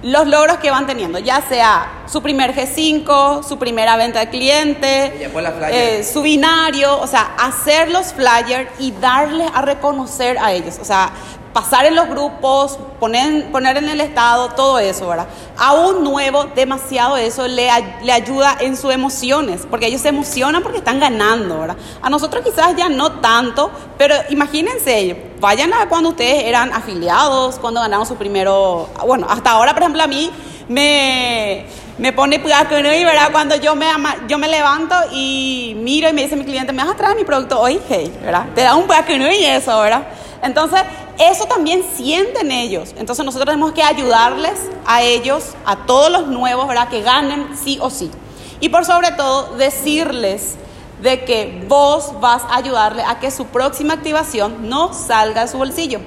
Los 0.04 0.28
logros 0.28 0.58
que 0.58 0.70
van 0.70 0.86
teniendo, 0.86 1.18
ya 1.18 1.42
sea 1.42 2.04
su 2.08 2.22
primer 2.22 2.54
G5, 2.54 3.44
su 3.44 3.58
primera 3.58 3.96
venta 3.96 4.20
de 4.20 4.30
cliente, 4.30 5.30
eh, 5.72 6.04
su 6.04 6.22
binario, 6.22 7.00
o 7.00 7.08
sea, 7.08 7.36
hacer 7.40 7.90
los 7.90 8.14
flyers 8.14 8.70
y 8.80 8.92
darles 8.92 9.50
a 9.54 9.62
reconocer 9.62 10.38
a 10.38 10.52
ellos, 10.52 10.78
o 10.82 10.86
sea, 10.86 11.12
pasar 11.54 11.86
en 11.86 11.96
los 11.96 12.10
grupos, 12.10 12.80
poner, 13.00 13.52
poner 13.52 13.78
en 13.78 13.88
el 13.88 14.02
estado, 14.02 14.50
todo 14.50 14.80
eso, 14.80 15.08
¿verdad? 15.08 15.28
A 15.58 15.74
un 15.74 16.04
nuevo, 16.04 16.46
demasiado 16.56 17.16
eso 17.16 17.48
le, 17.48 17.70
le 18.02 18.12
ayuda 18.12 18.58
en 18.60 18.76
sus 18.76 18.92
emociones, 18.92 19.68
porque 19.70 19.86
ellos 19.86 20.02
se 20.02 20.10
emocionan 20.10 20.64
porque 20.64 20.80
están 20.80 21.00
ganando, 21.00 21.60
¿verdad? 21.60 21.78
A 22.02 22.10
nosotros 22.10 22.44
quizás 22.44 22.76
ya 22.76 22.90
no 22.90 23.14
tanto, 23.14 23.70
pero 23.98 24.16
imagínense, 24.30 25.32
vayan 25.40 25.74
a 25.74 25.88
cuando 25.88 26.10
ustedes 26.10 26.44
eran 26.46 26.74
afiliados, 26.74 27.60
cuando 27.60 27.82
ganaron 27.82 28.06
su 28.06 28.16
primero, 28.16 28.90
bueno, 29.06 29.28
hasta 29.30 29.52
ahora, 29.52 29.74
por 29.74 29.84
ejemplo, 29.84 30.02
a 30.02 30.08
mí 30.08 30.32
me, 30.68 31.66
me 32.00 32.14
pone 32.14 32.38
y 32.38 33.04
¿verdad? 33.04 33.30
Cuando 33.32 33.56
yo 33.58 33.76
me, 33.76 33.86
yo 34.28 34.40
me 34.40 34.48
levanto 34.48 34.96
y 35.12 35.76
miro 35.78 36.10
y 36.10 36.14
me 36.14 36.24
dice 36.24 36.36
mi 36.36 36.46
cliente, 36.46 36.74
¿me 36.74 36.84
vas 36.84 36.94
a 36.94 36.98
traer 36.98 37.16
mi 37.16 37.24
producto 37.24 37.60
hoy? 37.60 37.80
Hey, 37.88 38.12
¿verdad? 38.24 38.48
Te 38.56 38.62
da 38.62 38.76
un 38.76 38.88
y 38.88 39.46
eso, 39.46 39.80
¿verdad? 39.80 40.04
Entonces, 40.42 40.82
eso 41.20 41.46
también 41.46 41.84
sienten 41.96 42.52
ellos. 42.52 42.94
Entonces, 42.98 43.26
nosotros 43.26 43.46
tenemos 43.46 43.74
que 43.74 43.84
ayudarles 43.84 44.60
a 44.86 45.02
ellos, 45.02 45.54
a 45.66 45.86
todos 45.86 46.12
los 46.12 46.28
nuevos, 46.28 46.68
¿verdad? 46.68 46.90
Que 46.90 47.02
ganen 47.02 47.58
sí 47.58 47.78
o 47.82 47.90
sí. 47.90 48.12
Y 48.60 48.70
por 48.70 48.86
sobre 48.86 49.12
todo, 49.12 49.56
decirles 49.58 50.56
de 51.02 51.26
que 51.26 51.66
vos 51.68 52.20
vas 52.22 52.44
a 52.44 52.56
ayudarle 52.56 53.04
a 53.04 53.20
que 53.20 53.30
su 53.30 53.46
próxima 53.48 53.94
activación 53.94 54.70
no 54.70 54.94
salga 54.94 55.42
de 55.42 55.48
su 55.50 55.58
bolsillo. 55.58 56.00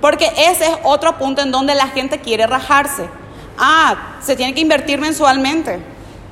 Porque 0.00 0.26
ese 0.36 0.66
es 0.66 0.76
otro 0.82 1.16
punto 1.18 1.40
en 1.40 1.52
donde 1.52 1.74
la 1.74 1.86
gente 1.88 2.20
quiere 2.20 2.46
rajarse. 2.46 3.08
Ah, 3.56 4.16
se 4.20 4.34
tiene 4.34 4.52
que 4.52 4.60
invertir 4.60 4.98
mensualmente, 4.98 5.80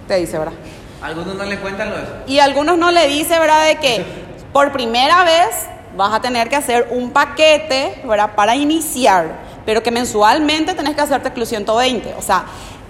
te 0.08 0.16
dice, 0.16 0.36
¿verdad? 0.36 0.54
Algunos 1.00 1.36
no 1.36 1.44
le 1.44 1.58
cuentan 1.58 1.90
lo 1.90 1.96
de 1.96 2.02
eso. 2.02 2.12
Y 2.26 2.38
algunos 2.40 2.76
no 2.76 2.90
le 2.90 3.06
dice, 3.06 3.38
¿verdad? 3.38 3.66
De 3.66 3.76
que 3.76 4.04
por 4.52 4.72
primera 4.72 5.24
vez 5.24 5.68
vas 5.96 6.12
a 6.12 6.20
tener 6.20 6.48
que 6.48 6.56
hacer 6.56 6.88
un 6.90 7.10
paquete, 7.10 8.02
¿verdad? 8.06 8.34
Para 8.34 8.56
iniciar, 8.56 9.40
pero 9.64 9.82
que 9.82 9.90
mensualmente 9.90 10.74
tenés 10.74 10.94
que 10.94 11.02
hacerte 11.02 11.32
Club 11.32 11.46
120. 11.46 12.14
O 12.18 12.22
sea, 12.22 12.44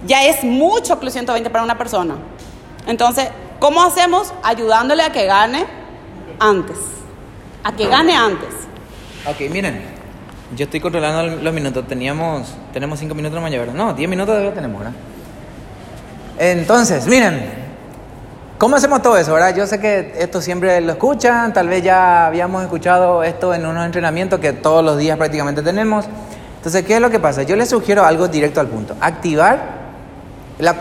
ya 0.07 0.25
es 0.25 0.45
mucho 0.45 0.99
Club 0.99 1.11
120 1.11 1.51
para 1.51 1.65
una 1.65 1.79
persona. 1.79 2.15
Entonces, 2.87 3.29
¿cómo 3.59 3.83
hacemos? 3.83 4.33
Ayudándole 4.43 5.03
a 5.03 5.13
que 5.13 5.27
gane 5.27 5.67
antes. 6.39 6.77
A 7.65 7.73
que 7.73 7.87
gane 7.87 8.15
antes. 8.15 8.49
Ok, 9.27 9.51
miren. 9.51 9.93
Yo 10.57 10.65
estoy 10.65 10.81
controlando 10.81 11.37
los 11.43 11.55
minutos. 11.55 11.87
Teníamos, 11.87 12.49
tenemos 12.73 12.99
cinco 12.99 13.15
minutos 13.15 13.37
nomás 13.37 13.53
ya, 13.53 13.61
¿verdad? 13.61 13.75
No, 13.75 13.95
10 13.95 14.11
minutos 14.11 14.35
todavía 14.35 14.53
tenemos, 14.53 14.81
¿verdad? 14.81 14.95
Entonces, 16.39 17.07
miren. 17.07 17.62
¿Cómo 18.63 18.77
hacemos 18.77 19.03
todo 19.03 19.17
eso, 19.17 19.33
verdad? 19.35 19.57
Yo 19.57 19.67
sé 19.67 19.81
que 19.81 20.15
esto 20.21 20.41
siempre 20.41 20.81
lo 20.83 20.93
escuchan, 20.93 21.53
tal 21.53 21.67
vez 21.67 21.83
ya 21.83 22.29
habíamos 22.29 22.63
escuchado 22.63 23.25
esto 23.25 23.53
en 23.55 23.67
unos 23.67 23.85
entrenamientos 23.85 24.39
que 24.39 24.53
todos 24.53 24.85
los 24.85 24.99
días 24.99 25.19
prácticamente 25.19 25.63
tenemos. 25.63 26.05
Entonces, 26.59 26.85
¿qué 26.85 26.95
es 26.95 27.01
lo 27.01 27.11
que 27.11 27.19
pasa? 27.19 27.43
Yo 27.43 27.57
les 27.57 27.71
sugiero 27.71 28.05
algo 28.05 28.29
directo 28.29 28.61
al 28.61 28.69
punto. 28.69 28.95
Activar 29.01 29.59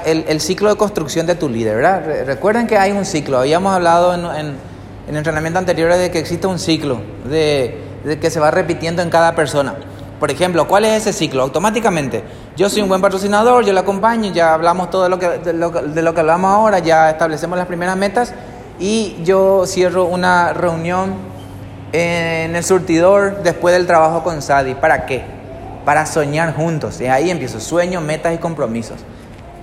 el, 0.06 0.42
ciclo 0.42 0.70
de 0.70 0.76
construcción 0.76 1.26
de 1.26 1.34
tu 1.34 1.50
líder, 1.50 1.78
¿verdad? 1.78 2.04
Re- 2.06 2.24
recuerden 2.24 2.68
que 2.68 2.78
hay 2.78 2.92
un 2.92 3.04
ciclo. 3.04 3.40
Habíamos 3.40 3.74
hablado 3.74 4.14
en, 4.14 4.26
en, 4.26 4.56
en 5.08 5.18
entrenamientos 5.18 5.62
anteriores 5.62 5.98
de 5.98 6.12
que 6.12 6.20
existe 6.20 6.46
un 6.46 6.60
ciclo, 6.60 7.02
de 7.32 7.80
que 8.22 8.30
se 8.30 8.40
va 8.40 8.52
repitiendo 8.52 9.02
en 9.02 9.10
cada 9.10 9.34
persona. 9.34 9.74
Por 10.22 10.30
ejemplo, 10.30 10.68
¿cuál 10.68 10.86
es 10.86 11.02
ese 11.02 11.14
ciclo? 11.14 11.42
Automáticamente, 11.42 12.24
yo 12.56 12.70
soy 12.70 12.84
un 12.84 12.90
buen 12.90 13.02
patrocinador, 13.02 13.66
yo 13.66 13.74
le 13.74 13.80
acompaño, 13.80 14.32
ya 14.32 14.54
hablamos 14.54 14.92
todo 14.92 15.02
de 15.06 15.10
lo 15.10 15.18
que, 15.18 15.28
de 15.28 15.52
lo, 15.52 15.72
de 15.72 16.02
lo 16.04 16.14
que 16.14 16.20
hablamos 16.20 16.54
ahora, 16.54 16.78
ya 16.78 17.10
establecemos 17.10 17.58
las 17.58 17.66
primeras 17.66 17.98
metas 17.98 18.32
y 18.80 19.18
yo 19.24 19.66
cierro 19.66 20.06
una 20.06 20.54
reunión 20.54 21.16
en 21.92 22.56
el 22.56 22.64
surtidor 22.64 23.42
después 23.42 23.74
del 23.74 23.88
trabajo 23.88 24.22
con 24.22 24.44
Sadi. 24.44 24.76
¿Para 24.76 25.08
qué? 25.08 25.24
Para 25.86 26.06
soñar 26.06 26.54
juntos. 26.54 27.02
Y 27.02 27.08
ahí 27.08 27.32
empiezo, 27.32 27.60
sueños, 27.60 28.04
metas 28.04 28.36
y 28.36 28.38
compromisos. 28.38 29.00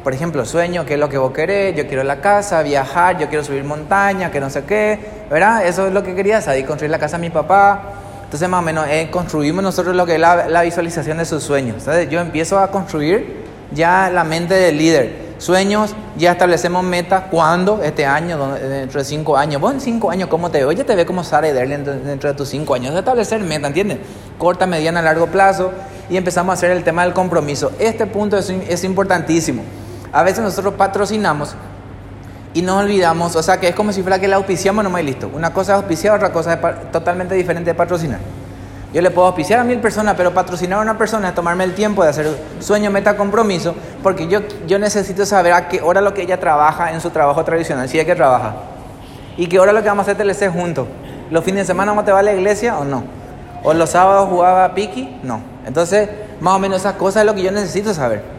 Por 0.03 0.12
ejemplo, 0.12 0.44
sueño, 0.44 0.85
qué 0.85 0.94
es 0.94 1.01
lo 1.01 1.09
que 1.09 1.18
vos 1.18 1.33
querés, 1.33 1.77
yo 1.77 1.87
quiero 1.87 2.03
la 2.03 2.21
casa, 2.21 2.62
viajar, 2.64 3.16
yo 3.16 3.29
quiero 3.29 3.44
subir 3.44 3.62
montaña, 3.62 4.33
que 4.33 4.40
no 4.40 4.51
sé 4.51 4.64
qué, 4.64 4.99
¿verdad? 5.31 5.64
Eso 5.64 5.87
es 5.87 5.92
lo 5.92 6.03
que 6.03 6.16
quería 6.16 6.40
Sadi, 6.40 6.64
construir 6.64 6.90
la 6.90 6.99
casa 6.99 7.16
de 7.16 7.21
mi 7.21 7.31
papá. 7.31 7.98
Entonces, 8.29 8.47
más 8.47 8.61
o 8.61 8.62
menos, 8.62 8.87
eh, 8.91 9.09
construimos 9.11 9.64
nosotros 9.64 9.97
lo 9.97 10.05
que 10.05 10.17
es 10.17 10.21
la, 10.21 10.61
visualización 10.61 11.17
de 11.17 11.25
sus 11.25 11.43
sueños. 11.43 11.87
Yo 12.11 12.21
empiezo 12.21 12.59
a 12.59 12.71
construir 12.71 13.47
ya 13.73 14.11
la 14.11 14.23
mente 14.23 14.53
del 14.53 14.77
líder. 14.77 15.29
Sueños, 15.38 15.95
ya 16.19 16.33
establecemos 16.33 16.85
metas, 16.85 17.23
¿cuándo? 17.31 17.81
Este 17.83 18.05
año, 18.05 18.37
donde- 18.37 18.69
dentro 18.69 19.01
de 19.01 19.07
cinco 19.07 19.38
años. 19.38 19.62
Vos 19.62 19.73
en 19.73 19.81
cinco 19.81 20.11
años, 20.11 20.29
¿cómo 20.29 20.51
te 20.51 20.59
ves? 20.59 20.67
Oye, 20.67 20.85
te 20.85 20.95
ve 20.95 21.07
como 21.07 21.25
Sara 21.25 21.49
Ederle 21.49 21.79
dentro, 21.79 22.29
de 22.29 22.37
tus 22.37 22.51
cinco 22.51 22.75
años. 22.75 22.95
Establecer 22.95 23.41
meta, 23.41 23.69
¿entiendes? 23.69 23.97
Corta, 24.37 24.67
mediana, 24.67 25.01
largo 25.01 25.29
plazo. 25.29 25.71
Y 26.11 26.19
empezamos 26.19 26.51
a 26.51 26.55
hacer 26.55 26.71
el 26.71 26.85
tema 26.85 27.05
del 27.05 27.14
compromiso. 27.14 27.73
Este 27.79 28.05
punto 28.05 28.37
es 28.37 28.85
importantísimo. 28.85 29.62
A 30.12 30.23
veces 30.23 30.41
nosotros 30.41 30.75
patrocinamos 30.75 31.55
y 32.55 32.63
nos 32.63 32.83
olvidamos, 32.83 33.37
o 33.37 33.43
sea 33.43 33.61
que 33.61 33.69
es 33.69 33.75
como 33.75 33.93
si 33.93 34.03
fuera 34.03 34.19
que 34.19 34.27
la 34.27 34.37
auspiciamos 34.37 34.83
nomás 34.83 35.03
y 35.03 35.05
listo. 35.05 35.31
Una 35.33 35.53
cosa 35.53 35.73
es 35.73 35.77
auspiciar, 35.77 36.17
otra 36.17 36.33
cosa 36.33 36.55
es 36.55 36.91
totalmente 36.91 37.35
diferente 37.35 37.71
de 37.71 37.75
patrocinar. 37.75 38.21
Yo 38.93 39.03
le 39.03 39.11
puedo 39.11 39.27
auspiciar 39.27 39.61
a 39.61 39.65
mil 39.65 39.81
personas, 39.81 40.15
pero 40.17 40.33
patrocinar 40.33 40.79
a 40.79 40.83
una 40.83 40.97
persona 40.97 41.29
es 41.29 41.35
tomarme 41.35 41.65
el 41.65 41.75
tiempo 41.75 42.03
de 42.03 42.09
hacer 42.09 42.27
sueño, 42.61 42.91
meta, 42.91 43.19
compromiso, 43.19 43.75
porque 44.03 44.29
yo, 44.29 44.41
yo 44.67 44.79
necesito 44.79 45.27
saber 45.27 45.53
a 45.53 45.69
qué 45.69 45.83
hora 45.83 46.01
lo 46.01 46.15
que 46.15 46.23
ella 46.23 46.41
trabaja 46.41 46.93
en 46.93 47.01
su 47.03 47.11
trabajo 47.11 47.45
tradicional, 47.45 47.87
si 47.87 47.99
es 47.99 48.07
que 48.07 48.15
trabaja. 48.15 48.55
Y 49.37 49.47
qué 49.47 49.61
hora 49.61 49.73
lo 49.73 49.83
que 49.83 49.89
vamos 49.89 50.09
a 50.09 50.13
hacer 50.13 50.27
TLC 50.27 50.51
juntos. 50.51 50.89
¿Los 51.31 51.45
fines 51.45 51.61
de 51.61 51.67
semana 51.67 51.93
vamos 51.93 52.07
te 52.07 52.13
va 52.13 52.21
a 52.21 52.23
la 52.23 52.33
iglesia 52.33 52.79
o 52.79 52.85
no? 52.85 53.05
¿O 53.63 53.75
los 53.75 53.91
sábados 53.91 54.31
jugaba 54.31 54.75
Piki? 54.75 55.19
No. 55.23 55.41
Entonces, 55.67 56.09
más 56.41 56.55
o 56.55 56.59
menos 56.59 56.81
esas 56.81 56.95
cosas 56.95 57.21
es 57.21 57.27
lo 57.27 57.35
que 57.35 57.43
yo 57.43 57.53
necesito 57.53 57.93
saber. 57.93 58.38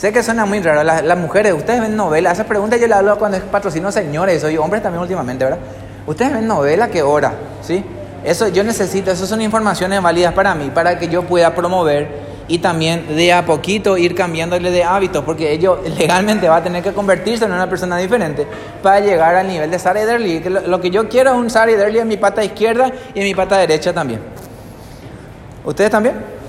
Sé 0.00 0.14
que 0.14 0.22
suena 0.22 0.46
muy 0.46 0.60
raro. 0.60 0.82
Las, 0.82 1.18
mujeres, 1.18 1.52
ustedes 1.52 1.82
ven 1.82 1.94
novelas. 1.94 2.32
Esa 2.32 2.44
pregunta 2.44 2.78
yo 2.78 2.86
la 2.86 3.00
hablo 3.00 3.18
cuando 3.18 3.36
es 3.36 3.42
patrocino 3.42 3.92
señores. 3.92 4.40
Soy 4.40 4.56
hombres 4.56 4.82
también 4.82 5.02
últimamente, 5.02 5.44
¿verdad? 5.44 5.58
Ustedes 6.06 6.32
ven 6.32 6.46
novela, 6.46 6.88
¿qué 6.88 7.02
hora? 7.02 7.34
¿Sí? 7.60 7.84
Eso 8.24 8.48
yo 8.48 8.64
necesito, 8.64 9.10
eso 9.10 9.26
son 9.26 9.42
informaciones 9.42 10.00
válidas 10.00 10.32
para 10.32 10.54
mí, 10.54 10.70
para 10.72 10.98
que 10.98 11.08
yo 11.08 11.24
pueda 11.24 11.54
promover 11.54 12.08
y 12.48 12.60
también 12.60 13.14
de 13.14 13.30
a 13.34 13.44
poquito 13.44 13.98
ir 13.98 14.14
cambiándole 14.14 14.70
de 14.70 14.84
hábitos, 14.84 15.22
porque 15.22 15.52
ellos 15.52 15.80
legalmente 15.98 16.48
va 16.48 16.56
a 16.56 16.62
tener 16.62 16.82
que 16.82 16.94
convertirse 16.94 17.44
en 17.44 17.52
una 17.52 17.68
persona 17.68 17.98
diferente 17.98 18.46
para 18.82 19.00
llegar 19.00 19.34
al 19.34 19.48
nivel 19.48 19.70
de 19.70 19.78
Sara. 19.78 20.00
Que 20.00 20.48
lo, 20.48 20.62
lo 20.62 20.80
que 20.80 20.88
yo 20.88 21.10
quiero 21.10 21.32
es 21.32 21.36
un 21.36 21.50
Sara 21.50 21.72
Ederly 21.72 21.98
en 21.98 22.08
mi 22.08 22.16
pata 22.16 22.42
izquierda 22.42 22.90
y 23.12 23.20
en 23.20 23.26
mi 23.26 23.34
pata 23.34 23.58
derecha 23.58 23.92
también. 23.92 24.20
¿Ustedes 25.62 25.90
también? 25.90 26.39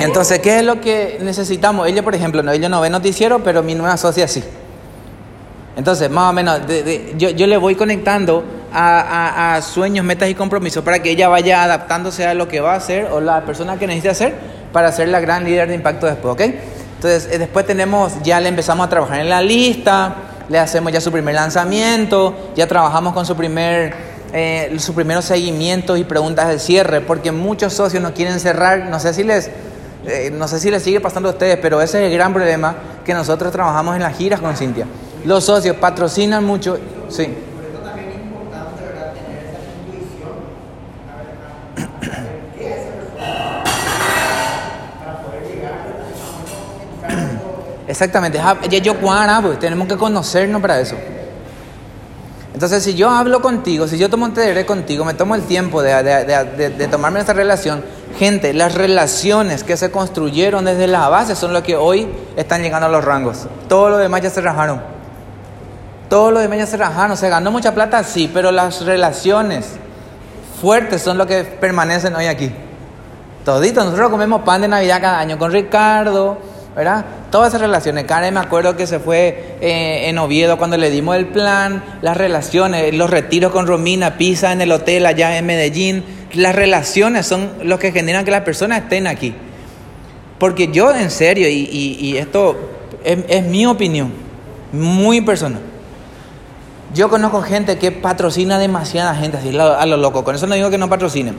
Entonces, 0.00 0.38
¿qué 0.40 0.58
es 0.58 0.64
lo 0.64 0.80
que 0.80 1.18
necesitamos? 1.20 1.86
Ella, 1.88 2.02
por 2.02 2.14
ejemplo, 2.14 2.42
no, 2.42 2.52
ella 2.52 2.68
no 2.68 2.80
ve 2.80 2.90
noticiero, 2.90 3.42
pero 3.42 3.62
mi 3.62 3.74
nueva 3.74 3.96
socia 3.96 4.26
sí. 4.28 4.42
Entonces, 5.76 6.10
más 6.10 6.30
o 6.30 6.32
menos, 6.32 6.66
de- 6.66 7.14
yo, 7.16 7.30
yo 7.30 7.46
le 7.46 7.56
voy 7.56 7.74
conectando 7.74 8.44
a, 8.72 9.60
sueños, 9.62 10.04
metas 10.04 10.28
y 10.28 10.34
compromisos 10.34 10.84
para 10.84 10.98
que 11.00 11.10
ella 11.10 11.28
vaya 11.28 11.62
adaptándose 11.64 12.26
a 12.26 12.34
lo 12.34 12.46
que 12.48 12.60
va 12.60 12.74
a 12.74 12.76
hacer 12.76 13.06
o 13.06 13.20
la 13.20 13.42
persona 13.42 13.78
que 13.78 13.86
necesite 13.86 14.10
hacer 14.10 14.34
para 14.72 14.92
ser 14.92 15.08
la 15.08 15.20
gran 15.20 15.44
líder 15.44 15.68
de 15.68 15.74
impacto 15.74 16.06
después, 16.06 16.34
¿ok? 16.34 16.40
Entonces, 16.96 17.28
eh, 17.32 17.38
después 17.38 17.66
tenemos, 17.66 18.12
ya 18.22 18.40
le 18.40 18.48
empezamos 18.48 18.86
a 18.86 18.90
trabajar 18.90 19.20
en 19.20 19.28
la 19.30 19.40
lista, 19.40 20.14
le 20.48 20.58
hacemos 20.58 20.92
ya 20.92 21.00
su 21.00 21.10
primer 21.10 21.34
lanzamiento, 21.34 22.50
ya 22.54 22.66
trabajamos 22.66 23.14
con 23.14 23.24
su 23.24 23.34
primer, 23.36 23.94
eh, 24.32 24.74
su 24.78 24.94
primeros 24.94 25.24
seguimientos 25.24 25.98
y 25.98 26.04
preguntas 26.04 26.48
de 26.48 26.58
cierre, 26.58 27.00
porque 27.00 27.32
muchos 27.32 27.72
socios 27.72 28.02
no 28.02 28.12
quieren 28.12 28.40
cerrar, 28.40 28.86
no 28.86 28.98
sé 29.00 29.14
si 29.14 29.24
les... 29.24 29.50
Eh, 30.08 30.30
no 30.32 30.46
sé 30.46 30.60
si 30.60 30.70
les 30.70 30.82
sigue 30.82 31.00
pasando 31.00 31.28
a 31.28 31.32
ustedes, 31.32 31.58
pero 31.60 31.82
ese 31.82 31.98
es 31.98 32.12
el 32.12 32.16
gran 32.16 32.32
problema 32.32 32.76
que 33.04 33.12
nosotros 33.12 33.50
trabajamos 33.50 33.96
en 33.96 34.02
las 34.02 34.16
giras 34.16 34.40
con 34.40 34.56
Cintia. 34.56 34.86
Los 35.24 35.44
socios 35.44 35.76
patrocinan 35.76 36.44
mucho, 36.44 36.78
sí. 37.08 37.34
Exactamente, 47.88 48.38
ya 48.68 48.78
yo 48.78 48.98
cuara, 49.00 49.40
pues 49.40 49.58
tenemos 49.58 49.88
que 49.88 49.96
conocernos 49.96 50.60
para 50.60 50.80
eso. 50.80 50.96
Entonces, 52.56 52.82
si 52.82 52.94
yo 52.94 53.10
hablo 53.10 53.42
contigo, 53.42 53.86
si 53.86 53.98
yo 53.98 54.08
tomo 54.08 54.24
un 54.24 54.32
TDR 54.32 54.64
contigo, 54.64 55.04
me 55.04 55.12
tomo 55.12 55.34
el 55.34 55.42
tiempo 55.42 55.82
de, 55.82 56.02
de- 56.02 56.24
de- 56.24 56.70
de- 56.70 56.88
tomarme 56.88 57.20
esta 57.20 57.34
relación, 57.34 57.84
gente, 58.18 58.54
las 58.54 58.74
relaciones 58.74 59.62
que 59.62 59.76
se 59.76 59.90
construyeron 59.90 60.64
desde 60.64 60.86
la 60.86 61.10
base 61.10 61.36
son 61.36 61.52
lo 61.52 61.62
que 61.62 61.76
hoy 61.76 62.08
están 62.34 62.62
llegando 62.62 62.86
a 62.86 62.88
los 62.88 63.04
rangos. 63.04 63.46
Todo 63.68 63.90
lo 63.90 63.98
demás 63.98 64.22
ya 64.22 64.30
se 64.30 64.40
rajaron. 64.40 64.80
Todo 66.08 66.30
lo 66.30 66.40
demás 66.40 66.56
ya 66.56 66.66
se 66.66 66.78
rajaron. 66.78 67.14
Se 67.18 67.28
ganó 67.28 67.50
mucha 67.50 67.74
plata, 67.74 68.02
sí, 68.04 68.30
pero 68.32 68.50
las 68.50 68.82
relaciones 68.86 69.66
fuertes 70.58 71.02
son 71.02 71.18
lo 71.18 71.26
que 71.26 71.44
permanecen 71.44 72.14
hoy 72.16 72.24
aquí. 72.24 72.50
Toditos, 73.44 73.84
nosotros 73.84 74.08
comemos 74.08 74.40
pan 74.42 74.62
de 74.62 74.68
Navidad 74.68 75.02
cada 75.02 75.18
año 75.18 75.36
con 75.38 75.52
Ricardo, 75.52 76.38
¿verdad? 76.76 77.06
Todas 77.30 77.48
esas 77.48 77.62
relaciones. 77.62 78.04
Karen 78.04 78.34
me 78.34 78.40
acuerdo 78.40 78.76
que 78.76 78.86
se 78.86 79.00
fue 79.00 79.56
eh, 79.62 80.08
en 80.08 80.18
Oviedo 80.18 80.58
cuando 80.58 80.76
le 80.76 80.90
dimos 80.90 81.16
el 81.16 81.26
plan, 81.26 81.82
las 82.02 82.16
relaciones, 82.16 82.94
los 82.94 83.08
retiros 83.08 83.50
con 83.50 83.66
Romina, 83.66 84.18
Pisa 84.18 84.52
en 84.52 84.60
el 84.60 84.70
hotel 84.70 85.06
allá 85.06 85.38
en 85.38 85.46
Medellín. 85.46 86.04
Las 86.34 86.54
relaciones 86.54 87.26
son 87.26 87.50
los 87.62 87.80
que 87.80 87.92
generan 87.92 88.26
que 88.26 88.30
las 88.30 88.42
personas 88.42 88.82
estén 88.82 89.06
aquí. 89.06 89.34
Porque 90.38 90.68
yo, 90.68 90.94
en 90.94 91.10
serio, 91.10 91.48
y, 91.48 91.66
y- 91.72 92.18
esto 92.18 92.56
es, 93.02 93.20
es 93.28 93.42
mi 93.44 93.64
opinión, 93.64 94.12
muy 94.70 95.22
personal. 95.22 95.62
Yo 96.92 97.08
conozco 97.08 97.40
gente 97.40 97.78
que 97.78 97.90
patrocina 97.90 98.58
demasiada 98.58 99.14
gente, 99.14 99.38
así 99.38 99.48
a 99.58 99.86
lo 99.86 99.96
loco. 99.96 100.24
Con 100.24 100.34
eso 100.34 100.46
no 100.46 100.54
digo 100.54 100.68
que 100.68 100.76
no 100.76 100.90
patrocinen, 100.90 101.36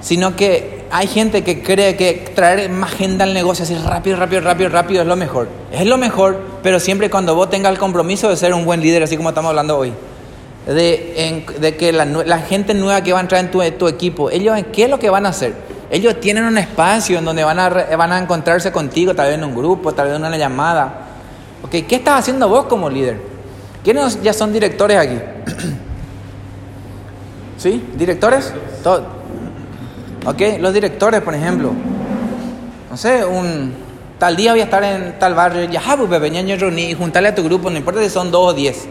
sino 0.00 0.34
que 0.34 0.79
hay 0.90 1.06
gente 1.06 1.44
que 1.44 1.62
cree 1.62 1.96
que 1.96 2.32
traer 2.34 2.68
más 2.68 2.90
gente 2.90 3.22
al 3.22 3.32
negocio 3.32 3.64
así 3.64 3.74
rápido, 3.76 4.16
rápido, 4.16 4.40
rápido, 4.40 4.70
rápido 4.70 5.02
es 5.02 5.06
lo 5.06 5.16
mejor. 5.16 5.48
Es 5.70 5.86
lo 5.86 5.96
mejor, 5.96 6.40
pero 6.62 6.80
siempre 6.80 7.08
cuando 7.08 7.34
vos 7.34 7.48
tengas 7.48 7.72
el 7.72 7.78
compromiso 7.78 8.28
de 8.28 8.36
ser 8.36 8.52
un 8.54 8.64
buen 8.64 8.80
líder, 8.80 9.04
así 9.04 9.16
como 9.16 9.28
estamos 9.28 9.50
hablando 9.50 9.78
hoy. 9.78 9.92
De, 10.66 11.74
que 11.78 11.92
la, 11.92 12.38
gente 12.40 12.74
nueva 12.74 13.02
que 13.02 13.12
va 13.12 13.18
a 13.18 13.22
entrar 13.22 13.44
en 13.44 13.50
tu, 13.50 13.88
equipo, 13.88 14.30
ellos, 14.30 14.58
¿qué 14.72 14.84
es 14.84 14.90
lo 14.90 14.98
que 14.98 15.10
van 15.10 15.26
a 15.26 15.30
hacer? 15.30 15.54
Ellos 15.90 16.20
tienen 16.20 16.44
un 16.44 16.58
espacio 16.58 17.18
en 17.18 17.24
donde 17.24 17.44
van 17.44 17.58
a, 17.58 18.18
encontrarse 18.18 18.72
contigo, 18.72 19.14
tal 19.14 19.28
vez 19.28 19.36
en 19.36 19.44
un 19.44 19.54
grupo, 19.54 19.92
tal 19.92 20.08
vez 20.08 20.16
en 20.16 20.24
una 20.24 20.36
llamada. 20.36 21.06
Ok, 21.62 21.86
¿Qué 21.88 21.96
estás 21.96 22.20
haciendo 22.20 22.48
vos 22.48 22.66
como 22.66 22.90
líder? 22.90 23.18
¿Quiénes 23.84 24.22
ya 24.22 24.32
son 24.32 24.52
directores 24.52 24.98
aquí? 24.98 25.18
¿Sí? 27.58 27.84
¿Directores? 27.94 28.52
Todo. 28.82 29.19
Ok, 30.26 30.42
los 30.60 30.72
directores, 30.74 31.20
por 31.22 31.34
ejemplo. 31.34 31.72
No 32.90 32.96
sé, 32.96 33.24
un 33.24 33.72
tal 34.18 34.36
día 34.36 34.52
voy 34.52 34.60
a 34.60 34.64
estar 34.64 34.82
en 34.84 35.18
tal 35.18 35.34
barrio, 35.34 35.64
ya, 35.64 35.80
pues, 35.96 36.08
bebé, 36.10 36.30
ñaño, 36.30 36.56
reuní, 36.56 36.90
y 36.90 36.94
juntarle 36.94 37.30
a 37.30 37.34
tu 37.34 37.42
grupo, 37.44 37.70
no 37.70 37.76
importa 37.78 38.00
si 38.02 38.10
son 38.10 38.30
dos 38.30 38.50
o 38.50 38.54
diez. 38.54 38.86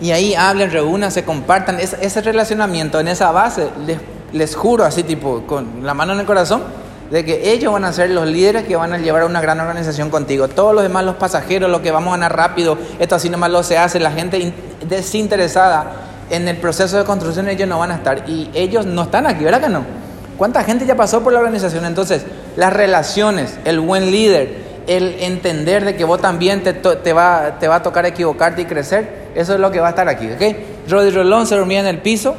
Y 0.00 0.12
ahí 0.12 0.34
hablen, 0.34 0.70
reúnan, 0.70 1.10
se 1.10 1.24
compartan. 1.24 1.80
Es- 1.80 1.96
ese 2.00 2.20
relacionamiento, 2.22 3.00
en 3.00 3.08
esa 3.08 3.32
base, 3.32 3.68
les, 3.86 3.98
les 4.32 4.54
juro, 4.56 4.84
así 4.84 5.02
tipo, 5.02 5.42
con 5.46 5.84
la 5.84 5.92
mano 5.92 6.12
en 6.14 6.20
el 6.20 6.26
corazón, 6.26 6.62
de 7.10 7.24
que 7.24 7.52
ellos 7.52 7.72
van 7.72 7.84
a 7.84 7.92
ser 7.92 8.10
los 8.10 8.26
líderes 8.26 8.64
que 8.64 8.76
van 8.76 8.92
a 8.92 8.98
llevar 8.98 9.22
a 9.22 9.26
una 9.26 9.40
gran 9.40 9.58
organización 9.60 10.08
contigo. 10.10 10.46
Todos 10.48 10.72
los 10.74 10.82
demás, 10.84 11.04
los 11.04 11.16
pasajeros, 11.16 11.70
los 11.70 11.80
que 11.80 11.90
vamos 11.90 12.08
a 12.08 12.16
ganar 12.16 12.36
rápido, 12.36 12.78
esto 12.98 13.14
así 13.16 13.28
nomás 13.28 13.50
lo 13.50 13.62
se 13.62 13.76
hace, 13.76 13.98
la 13.98 14.12
gente 14.12 14.38
in- 14.38 14.54
desinteresada 14.88 15.90
en 16.30 16.46
el 16.46 16.58
proceso 16.58 16.96
de 16.98 17.04
construcción, 17.04 17.48
ellos 17.48 17.68
no 17.68 17.78
van 17.78 17.90
a 17.90 17.94
estar. 17.96 18.28
Y 18.28 18.50
ellos 18.54 18.86
no 18.86 19.02
están 19.02 19.26
aquí, 19.26 19.42
¿verdad 19.44 19.60
que 19.62 19.68
no? 19.70 19.97
¿Cuánta 20.38 20.62
gente 20.62 20.86
ya 20.86 20.94
pasó 20.94 21.22
por 21.22 21.32
la 21.32 21.40
organización? 21.40 21.84
Entonces, 21.84 22.24
las 22.56 22.72
relaciones, 22.72 23.58
el 23.64 23.80
buen 23.80 24.12
líder, 24.12 24.68
el 24.86 25.16
entender 25.18 25.84
de 25.84 25.96
que 25.96 26.04
vos 26.04 26.20
también 26.20 26.62
te, 26.62 26.72
te 26.72 27.12
va, 27.12 27.56
te 27.58 27.66
va 27.66 27.76
a 27.76 27.82
tocar 27.82 28.06
equivocarte 28.06 28.62
y 28.62 28.64
crecer, 28.64 29.30
eso 29.34 29.54
es 29.54 29.60
lo 29.60 29.72
que 29.72 29.80
va 29.80 29.88
a 29.88 29.90
estar 29.90 30.08
aquí, 30.08 30.30
¿ok? 30.30 30.56
Rodri 30.88 31.10
Rolón 31.10 31.46
se 31.46 31.56
dormía 31.56 31.80
en 31.80 31.86
el 31.86 31.98
piso 31.98 32.36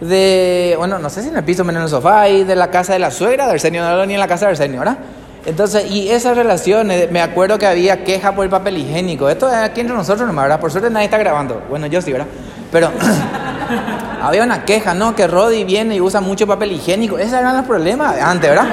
de, 0.00 0.74
bueno, 0.76 0.98
no 0.98 1.08
sé 1.08 1.22
si 1.22 1.28
en 1.28 1.36
el 1.36 1.44
piso, 1.44 1.64
menos 1.64 1.80
en 1.80 1.84
el 1.84 1.90
sofá, 1.90 2.28
y 2.28 2.44
de 2.44 2.54
la 2.54 2.70
casa 2.70 2.92
de 2.92 2.98
la 2.98 3.10
suegra 3.10 3.46
de 3.46 3.52
Arsenio, 3.52 3.82
no 3.82 4.04
ni 4.04 4.12
en 4.12 4.20
la 4.20 4.28
casa 4.28 4.44
de 4.44 4.50
Arsenio, 4.52 4.80
¿verdad? 4.80 4.98
Entonces, 5.46 5.90
y 5.90 6.10
esas 6.10 6.36
relaciones, 6.36 7.10
me 7.10 7.22
acuerdo 7.22 7.58
que 7.58 7.66
había 7.66 8.04
queja 8.04 8.34
por 8.34 8.44
el 8.44 8.50
papel 8.50 8.76
higiénico, 8.76 9.30
esto 9.30 9.48
es 9.48 9.54
aquí 9.54 9.80
entre 9.80 9.96
nosotros 9.96 10.26
nomás, 10.26 10.44
¿verdad? 10.44 10.60
Por 10.60 10.70
suerte 10.70 10.90
nadie 10.90 11.06
está 11.06 11.16
grabando, 11.16 11.62
bueno, 11.70 11.86
yo 11.86 12.02
sí, 12.02 12.12
¿verdad? 12.12 12.28
Pero 12.70 12.90
había 14.22 14.42
una 14.42 14.64
queja, 14.64 14.94
¿no? 14.94 15.14
Que 15.14 15.26
Roddy 15.26 15.64
viene 15.64 15.96
y 15.96 16.00
usa 16.00 16.20
mucho 16.20 16.46
papel 16.46 16.72
higiénico, 16.72 17.18
esos 17.18 17.34
eran 17.34 17.56
los 17.56 17.66
problemas 17.66 18.20
antes, 18.20 18.50
¿verdad? 18.50 18.66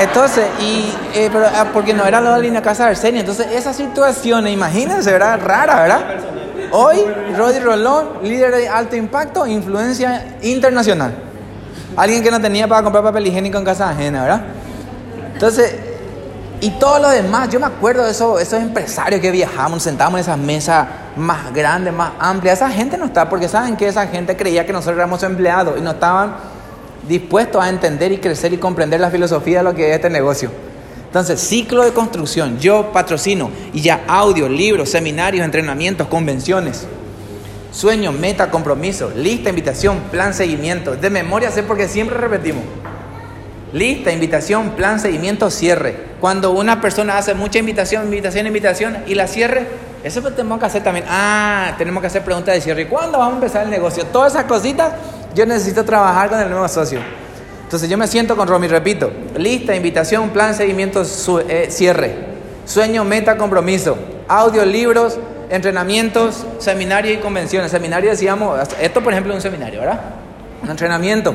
Entonces, 0.00 0.46
y, 0.60 0.92
eh, 1.14 1.28
pero, 1.32 1.46
ah, 1.46 1.66
porque 1.72 1.94
no 1.94 2.04
era 2.04 2.20
la 2.20 2.38
línea 2.38 2.62
casa 2.62 2.84
de 2.84 2.90
Arsenio. 2.90 3.20
Entonces, 3.20 3.46
esas 3.52 3.76
situaciones, 3.76 4.52
imagínense, 4.52 5.12
¿verdad? 5.12 5.40
Rara, 5.42 5.82
¿verdad? 5.82 6.00
Hoy, 6.72 7.04
Roddy 7.36 7.58
Rolón, 7.58 8.08
líder 8.22 8.54
de 8.54 8.68
alto 8.68 8.96
impacto, 8.96 9.46
influencia 9.46 10.38
internacional. 10.42 11.14
Alguien 11.96 12.22
que 12.22 12.30
no 12.30 12.40
tenía 12.40 12.66
para 12.66 12.82
comprar 12.82 13.04
papel 13.04 13.26
higiénico 13.26 13.58
en 13.58 13.64
casa 13.64 13.90
ajena, 13.90 14.22
¿verdad? 14.22 14.42
Entonces, 15.34 15.76
y 16.60 16.70
todos 16.70 17.00
los 17.02 17.12
demás, 17.12 17.50
yo 17.50 17.60
me 17.60 17.66
acuerdo 17.66 18.04
de 18.04 18.12
esos, 18.12 18.40
esos 18.40 18.60
empresarios 18.60 19.20
que 19.20 19.30
viajamos, 19.30 19.82
sentábamos 19.82 20.18
en 20.18 20.22
esas 20.22 20.38
mesas 20.38 20.86
más 21.16 21.52
grandes, 21.52 21.92
más 21.92 22.12
amplias. 22.18 22.58
Esa 22.58 22.70
gente 22.70 22.96
no 22.96 23.06
está, 23.06 23.28
porque 23.28 23.48
saben 23.48 23.76
que 23.76 23.86
esa 23.86 24.06
gente 24.06 24.36
creía 24.36 24.66
que 24.66 24.72
nosotros 24.72 24.96
éramos 24.96 25.22
empleados 25.22 25.78
y 25.78 25.80
no 25.80 25.92
estaban 25.92 26.34
dispuestos 27.08 27.62
a 27.62 27.68
entender 27.68 28.12
y 28.12 28.18
crecer 28.18 28.52
y 28.52 28.58
comprender 28.58 29.00
la 29.00 29.10
filosofía 29.10 29.58
de 29.58 29.64
lo 29.64 29.74
que 29.74 29.90
es 29.90 29.96
este 29.96 30.10
negocio. 30.10 30.50
Entonces, 31.06 31.40
ciclo 31.40 31.84
de 31.84 31.92
construcción, 31.92 32.58
yo 32.58 32.90
patrocino 32.92 33.50
y 33.74 33.82
ya 33.82 34.02
audio, 34.06 34.48
libros, 34.48 34.88
seminarios, 34.88 35.44
entrenamientos, 35.44 36.06
convenciones. 36.06 36.86
Sueño, 37.70 38.12
meta, 38.12 38.50
compromiso, 38.50 39.10
lista, 39.14 39.50
invitación, 39.50 39.98
plan, 40.10 40.32
seguimiento. 40.32 40.96
De 40.96 41.10
memoria 41.10 41.50
sé 41.50 41.62
porque 41.62 41.88
siempre 41.88 42.16
repetimos. 42.16 42.64
Lista, 43.74 44.10
invitación, 44.10 44.70
plan, 44.70 45.00
seguimiento, 45.00 45.50
cierre. 45.50 45.96
Cuando 46.20 46.52
una 46.52 46.80
persona 46.80 47.18
hace 47.18 47.34
mucha 47.34 47.58
invitación, 47.58 48.04
invitación, 48.04 48.46
invitación 48.46 48.98
y 49.06 49.14
la 49.14 49.26
cierre, 49.26 49.66
eso 50.04 50.20
lo 50.20 50.32
tenemos 50.32 50.58
que 50.58 50.66
hacer 50.66 50.82
también. 50.82 51.06
Ah, 51.08 51.74
tenemos 51.78 52.00
que 52.00 52.08
hacer 52.08 52.22
preguntas 52.22 52.54
de 52.54 52.60
cierre. 52.60 52.82
¿Y 52.82 52.86
cuándo 52.86 53.18
vamos 53.18 53.34
a 53.34 53.36
empezar 53.36 53.64
el 53.64 53.70
negocio? 53.70 54.04
Todas 54.06 54.32
esas 54.32 54.44
cositas 54.44 54.92
yo 55.34 55.46
necesito 55.46 55.84
trabajar 55.84 56.28
con 56.28 56.40
el 56.40 56.50
nuevo 56.50 56.66
socio. 56.68 57.00
Entonces 57.62 57.88
yo 57.88 57.96
me 57.96 58.06
siento 58.06 58.36
con 58.36 58.48
Romy, 58.48 58.68
repito. 58.68 59.10
Lista, 59.36 59.74
invitación, 59.74 60.30
plan, 60.30 60.54
seguimiento, 60.54 61.02
eh, 61.48 61.68
cierre. 61.70 62.14
Sueño, 62.66 63.04
meta, 63.04 63.36
compromiso. 63.36 63.96
Audio, 64.28 64.64
libros, 64.64 65.18
entrenamientos, 65.48 66.46
seminarios 66.58 67.18
y 67.18 67.20
convenciones. 67.20 67.70
Seminarios 67.70 68.12
decíamos, 68.12 68.58
esto 68.80 69.02
por 69.02 69.12
ejemplo 69.12 69.32
es 69.32 69.36
un 69.36 69.42
seminario, 69.42 69.80
¿verdad? 69.80 70.00
Un 70.62 70.70
entrenamiento 70.70 71.34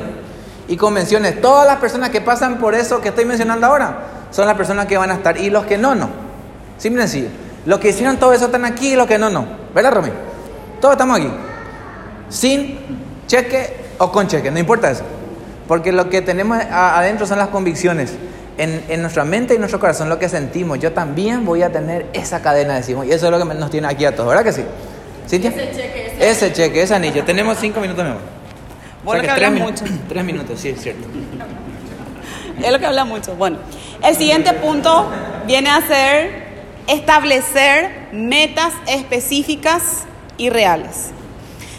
y 0.68 0.76
convenciones. 0.76 1.40
Todas 1.40 1.66
las 1.66 1.78
personas 1.78 2.10
que 2.10 2.20
pasan 2.20 2.58
por 2.58 2.74
eso 2.74 3.00
que 3.00 3.08
estoy 3.08 3.24
mencionando 3.24 3.66
ahora 3.66 3.98
son 4.30 4.46
las 4.46 4.56
personas 4.56 4.86
que 4.86 4.98
van 4.98 5.10
a 5.10 5.14
estar 5.14 5.38
y 5.38 5.50
los 5.50 5.64
que 5.64 5.78
no, 5.78 5.94
no. 5.94 6.10
Simple 6.76 7.02
y 7.02 7.08
sencillo. 7.08 7.47
Los 7.68 7.80
que 7.80 7.90
hicieron 7.90 8.16
todo 8.16 8.32
eso 8.32 8.46
están 8.46 8.64
aquí 8.64 8.94
y 8.94 8.96
los 8.96 9.06
que 9.06 9.18
no, 9.18 9.28
no. 9.28 9.44
¿Verdad, 9.74 9.92
Romy? 9.92 10.08
Todos 10.80 10.92
estamos 10.92 11.18
aquí. 11.18 11.28
Sin 12.30 12.78
cheque 13.26 13.74
o 13.98 14.10
con 14.10 14.26
cheque, 14.26 14.50
no 14.50 14.58
importa 14.58 14.90
eso. 14.90 15.02
Porque 15.66 15.92
lo 15.92 16.08
que 16.08 16.22
tenemos 16.22 16.58
adentro 16.70 17.26
son 17.26 17.38
las 17.38 17.48
convicciones. 17.48 18.14
En, 18.56 18.82
en 18.88 19.02
nuestra 19.02 19.24
mente 19.24 19.54
y 19.54 19.58
nuestro 19.58 19.78
corazón, 19.78 20.08
lo 20.08 20.18
que 20.18 20.28
sentimos. 20.30 20.78
Yo 20.80 20.92
también 20.92 21.44
voy 21.44 21.62
a 21.62 21.70
tener 21.70 22.06
esa 22.14 22.40
cadena, 22.42 22.74
decimos. 22.74 23.06
Y 23.06 23.12
eso 23.12 23.26
es 23.26 23.32
lo 23.32 23.38
que 23.46 23.54
nos 23.54 23.70
tiene 23.70 23.86
aquí 23.86 24.04
a 24.06 24.16
todos, 24.16 24.30
¿verdad 24.30 24.42
que 24.44 24.52
sí? 24.52 24.64
¿Cintia? 25.28 25.50
Ese 25.50 25.70
cheque, 25.76 26.06
ese- 26.16 26.30
Ese 26.30 26.52
cheque, 26.54 26.82
ese 26.82 26.94
anillo. 26.94 27.22
Tenemos 27.24 27.58
cinco 27.60 27.80
minutos, 27.80 28.02
mi 28.02 28.10
amor. 28.10 28.22
Vos 29.04 29.14
lo 29.16 29.22
que 29.22 29.30
hablas 29.30 29.52
mucho. 29.52 29.84
tres 30.08 30.24
minutos, 30.24 30.58
sí, 30.58 30.70
es 30.70 30.80
cierto. 30.80 31.06
Es 32.64 32.72
lo 32.72 32.78
que 32.80 32.86
habla 32.86 33.04
mucho. 33.04 33.36
Bueno, 33.36 33.58
el 34.02 34.16
siguiente 34.16 34.52
punto 34.54 35.06
viene 35.46 35.70
a 35.70 35.80
ser 35.86 36.47
establecer 36.88 38.08
metas 38.12 38.72
específicas 38.86 40.04
y 40.38 40.50
reales. 40.50 41.10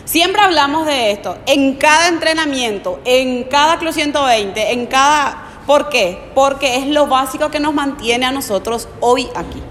Siempre 0.06 0.42
hablamos 0.42 0.86
de 0.86 1.12
esto, 1.12 1.38
en 1.46 1.76
cada 1.76 2.08
entrenamiento, 2.08 3.00
en 3.06 3.44
cada 3.44 3.78
Club 3.78 3.94
120, 3.94 4.74
en 4.74 4.88
cada... 4.88 5.46
¿Por 5.68 5.90
qué? 5.90 6.32
Porque 6.34 6.78
es 6.78 6.88
lo 6.88 7.06
básico 7.06 7.52
que 7.52 7.60
nos 7.60 7.76
mantiene 7.76 8.26
a 8.26 8.32
nosotros 8.32 8.88
hoy 9.02 9.30
aquí. 9.36 9.62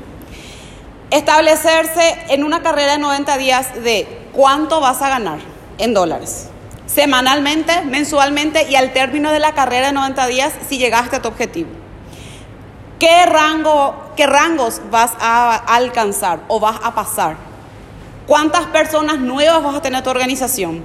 Establecerse 1.11 2.19
en 2.29 2.45
una 2.45 2.63
carrera 2.63 2.93
de 2.93 2.99
90 2.99 3.37
días 3.39 3.83
de 3.83 4.07
cuánto 4.33 4.81
vas 4.81 5.03
a 5.03 5.09
ganar 5.09 5.39
en 5.79 5.95
dólares. 5.95 6.51
Semanalmente, 6.87 7.83
mensualmente 7.85 8.69
y 8.71 8.77
al 8.77 8.93
término 8.93 9.33
de 9.33 9.41
la 9.41 9.55
carrera 9.55 9.89
de 9.89 9.93
90 9.93 10.27
días 10.29 10.53
si 10.69 10.79
llegaste 10.79 11.17
a 11.17 11.23
tu 11.23 11.29
objetivo. 11.29 11.71
¿Qué, 13.01 13.27
rango, 13.27 14.08
qué 14.19 14.27
rangos 14.27 14.81
vas 14.91 15.13
a 15.21 15.55
alcanzar 15.55 16.41
o 16.49 16.59
vas 16.59 16.81
a 16.83 16.93
pasar? 16.93 17.37
¿Cuántas 18.27 18.67
personas 18.67 19.21
nuevas 19.21 19.63
vas 19.63 19.77
a 19.77 19.81
tener 19.81 19.99
en 19.99 20.05
tu 20.05 20.11
organización? 20.11 20.83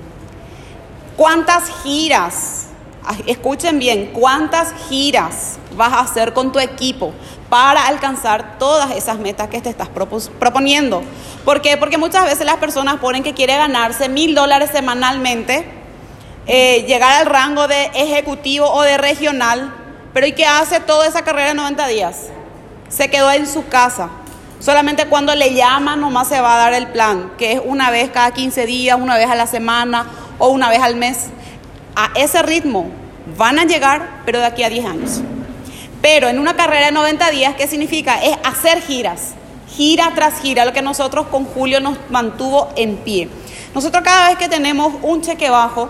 ¿Cuántas 1.18 1.68
giras? 1.82 2.68
Escuchen 3.26 3.80
bien, 3.80 4.12
¿cuántas 4.14 4.72
giras 4.88 5.58
vas 5.76 5.94
a 5.94 6.02
hacer 6.02 6.34
con 6.34 6.52
tu 6.52 6.60
equipo 6.60 7.12
para 7.50 7.88
alcanzar 7.88 8.60
todas 8.60 8.92
esas 8.92 9.18
metas 9.18 9.50
que 9.50 9.62
te 9.62 9.70
estás 9.70 9.90
proponiendo? 9.90 11.02
¿Por 11.44 11.60
qué? 11.60 11.76
Porque 11.76 11.98
muchas 11.98 12.26
veces 12.26 12.46
las 12.46 12.58
personas 12.58 12.98
ponen 12.98 13.24
que 13.24 13.34
quiere 13.34 13.56
ganarse 13.56 14.10
mil 14.10 14.36
dólares 14.36 14.70
semanalmente, 14.72 15.66
eh, 16.46 16.86
llegar 16.88 17.14
al 17.14 17.26
rango 17.26 17.68
de 17.68 17.86
ejecutivo 17.96 18.72
o 18.72 18.84
de 18.84 19.00
regional, 19.00 19.74
pero 20.14 20.28
¿y 20.28 20.34
qué 20.34 20.46
hace 20.46 20.80
toda 20.82 21.08
esa 21.08 21.24
carrera 21.24 21.48
de 21.48 21.56
90 21.56 21.88
días? 21.88 22.28
Se 22.94 23.10
quedó 23.10 23.32
en 23.32 23.48
su 23.48 23.68
casa. 23.68 24.10
Solamente 24.60 25.08
cuando 25.08 25.34
le 25.34 25.56
llaman 25.56 26.00
nomás 26.00 26.28
se 26.28 26.40
va 26.40 26.56
a 26.56 26.58
dar 26.58 26.74
el 26.74 26.88
plan, 26.88 27.32
que 27.40 27.54
es 27.54 27.62
una 27.64 27.90
vez 27.90 28.12
cada 28.12 28.32
15 28.32 28.68
días, 28.68 29.00
una 29.02 29.18
vez 29.18 29.30
a 29.30 29.36
la 29.36 29.48
semana 29.48 30.06
o 30.38 30.50
una 30.50 30.70
vez 30.70 30.80
al 30.80 30.96
mes. 30.96 31.30
A 31.96 32.12
ese 32.16 32.44
ritmo 32.44 32.92
van 33.36 33.58
a 33.58 33.66
llegar, 33.66 34.22
pero 34.26 34.40
de 34.40 34.46
aquí 34.46 34.64
a 34.64 34.70
10 34.70 34.86
años. 34.86 35.22
Pero 36.04 36.28
en 36.28 36.38
una 36.38 36.56
carrera 36.56 36.86
de 36.86 36.92
90 36.92 37.32
días, 37.32 37.56
¿qué 37.56 37.66
significa? 37.66 38.22
Es 38.22 38.38
hacer 38.44 38.80
giras, 38.82 39.32
gira 39.76 40.12
tras 40.14 40.40
gira, 40.40 40.64
lo 40.64 40.72
que 40.72 40.84
nosotros 40.84 41.26
con 41.28 41.46
Julio 41.46 41.80
nos 41.80 41.98
mantuvo 42.12 42.70
en 42.76 42.98
pie. 42.98 43.28
Nosotros 43.74 44.04
cada 44.04 44.30
vez 44.30 44.38
que 44.38 44.50
tenemos 44.50 44.94
un 45.02 45.22
cheque 45.22 45.50
bajo 45.50 45.90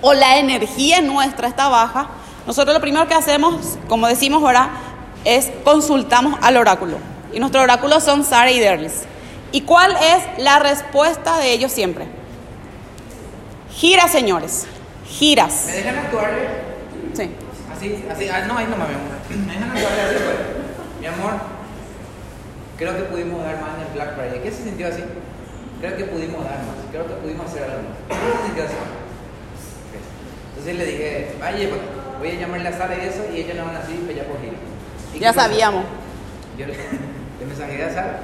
o 0.00 0.12
la 0.12 0.38
energía 0.38 1.00
nuestra 1.02 1.46
está 1.46 1.68
baja, 1.68 2.08
nosotros 2.46 2.74
lo 2.74 2.80
primero 2.80 3.08
que 3.08 3.14
hacemos, 3.14 3.78
como 3.88 4.06
decimos 4.06 4.42
ahora, 4.42 4.70
es 5.26 5.50
consultamos 5.64 6.38
al 6.40 6.56
oráculo. 6.56 6.98
Y 7.32 7.40
nuestro 7.40 7.60
oráculo 7.60 8.00
son 8.00 8.24
Sara 8.24 8.50
y 8.50 8.58
Derlis. 8.58 9.02
¿Y 9.52 9.62
cuál 9.62 9.92
es 9.92 10.42
la 10.42 10.58
respuesta 10.58 11.38
de 11.38 11.52
ellos 11.52 11.72
siempre? 11.72 12.06
Giras, 13.70 14.10
señores. 14.10 14.66
Giras. 15.06 15.64
¿Me 15.66 15.72
dejan 15.72 15.98
actuarle? 15.98 16.48
Sí. 17.12 17.30
Así, 17.76 18.04
así, 18.10 18.28
ah, 18.28 18.46
no, 18.46 18.56
ahí 18.56 18.66
no 18.66 18.76
me 18.76 18.84
¿Me 19.46 19.52
dejan 19.52 19.70
actuarle 19.70 20.02
así, 20.02 20.14
pues? 20.14 20.36
Mi 21.00 21.06
amor, 21.06 21.32
creo 22.78 22.96
que 22.96 23.02
pudimos 23.02 23.42
dar 23.42 23.60
más 23.60 23.70
en 23.76 23.86
el 23.86 23.92
Black 23.92 24.14
Friday. 24.14 24.42
¿Qué 24.42 24.50
se 24.50 24.64
sintió 24.64 24.88
así? 24.88 25.02
Creo 25.80 25.96
que 25.96 26.04
pudimos 26.04 26.44
dar 26.44 26.58
más. 26.58 26.76
Creo 26.90 27.06
que 27.06 27.14
pudimos 27.14 27.46
hacer 27.46 27.64
algo 27.64 27.82
más. 27.82 27.96
¿Qué 28.08 28.38
se 28.38 28.46
sintió 28.46 28.64
así? 28.64 28.74
Entonces 30.50 30.76
le 30.76 30.84
dije, 30.86 31.36
vaya, 31.38 31.68
pues, 31.68 31.80
voy 32.18 32.30
a 32.30 32.40
llamarle 32.40 32.68
a 32.68 32.72
Sara 32.72 32.96
y 32.96 33.06
eso, 33.06 33.24
y 33.32 33.40
ellos 33.40 33.56
no 33.56 33.66
van 33.66 33.76
así, 33.76 33.92
pues 34.04 34.16
ya 34.16 34.24
por 34.24 34.40
gira. 34.40 34.56
¿Y 35.16 35.20
Ya 35.20 35.32
sabíamos. 35.32 35.84
Yo 36.58 36.66
le, 36.66 36.72
le 36.74 37.46
mensajé 37.46 37.82
a 37.84 37.90
Sara, 37.90 38.20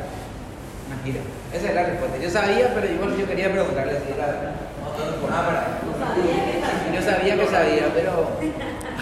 una 0.89 1.03
gira. 1.05 1.21
Esa 1.53 1.69
es 1.69 1.75
la 1.75 1.83
respuesta. 1.85 2.19
Yo 2.19 2.31
sabía, 2.31 2.75
pero 2.75 2.87
igual 2.87 3.17
yo 3.17 3.27
quería 3.27 3.51
preguntarle 3.51 3.95
si 3.95 4.13
era. 4.13 4.53
Ah, 5.31 5.47
para. 5.47 6.95
Yo 6.95 7.03
sabía 7.03 7.37
que 7.37 7.47
sabía, 7.47 7.85
pero. 7.95 8.31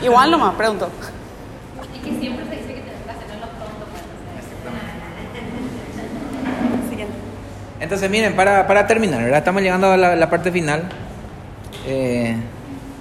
Igual 0.02 0.30
nomás, 0.30 0.54
pregunto. 0.54 0.88
Y 1.94 1.98
que 1.98 2.20
siempre 2.20 2.44
se 2.46 2.50
dice 2.56 2.74
que 2.74 2.80
tenés 2.80 3.02
que 3.04 3.10
hacerlo 3.10 3.46
pronto. 3.58 3.86
Siguiente. 6.88 7.14
Entonces, 7.80 8.10
miren, 8.10 8.36
para, 8.36 8.66
para 8.68 8.86
terminar, 8.86 9.22
¿verdad? 9.22 9.38
estamos 9.38 9.62
llegando 9.62 9.90
a 9.90 9.96
la, 9.96 10.14
la 10.16 10.30
parte 10.30 10.52
final. 10.52 10.84
Eh, 11.86 12.36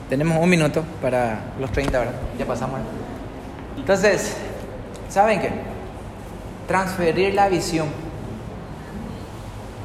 tenemos 0.10 0.41
un 0.41 0.49
minuto 0.49 0.84
para 1.02 1.39
los 1.60 1.71
30, 1.71 1.99
¿verdad? 1.99 2.13
Ya 2.39 2.45
pasamos. 2.45 2.80
¿verdad? 2.80 2.91
Entonces, 3.78 4.36
¿saben 5.09 5.41
qué? 5.41 5.51
Transferir 6.67 7.33
la 7.33 7.49
visión. 7.49 7.87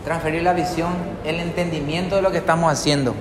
Transferir 0.05 0.43
la 0.43 0.53
visión, 0.53 0.93
el 1.25 1.41
entendimiento 1.41 2.17
de 2.17 2.23
lo 2.23 2.31
que 2.31 2.39
estamos 2.39 2.71
haciendo. 2.71 3.15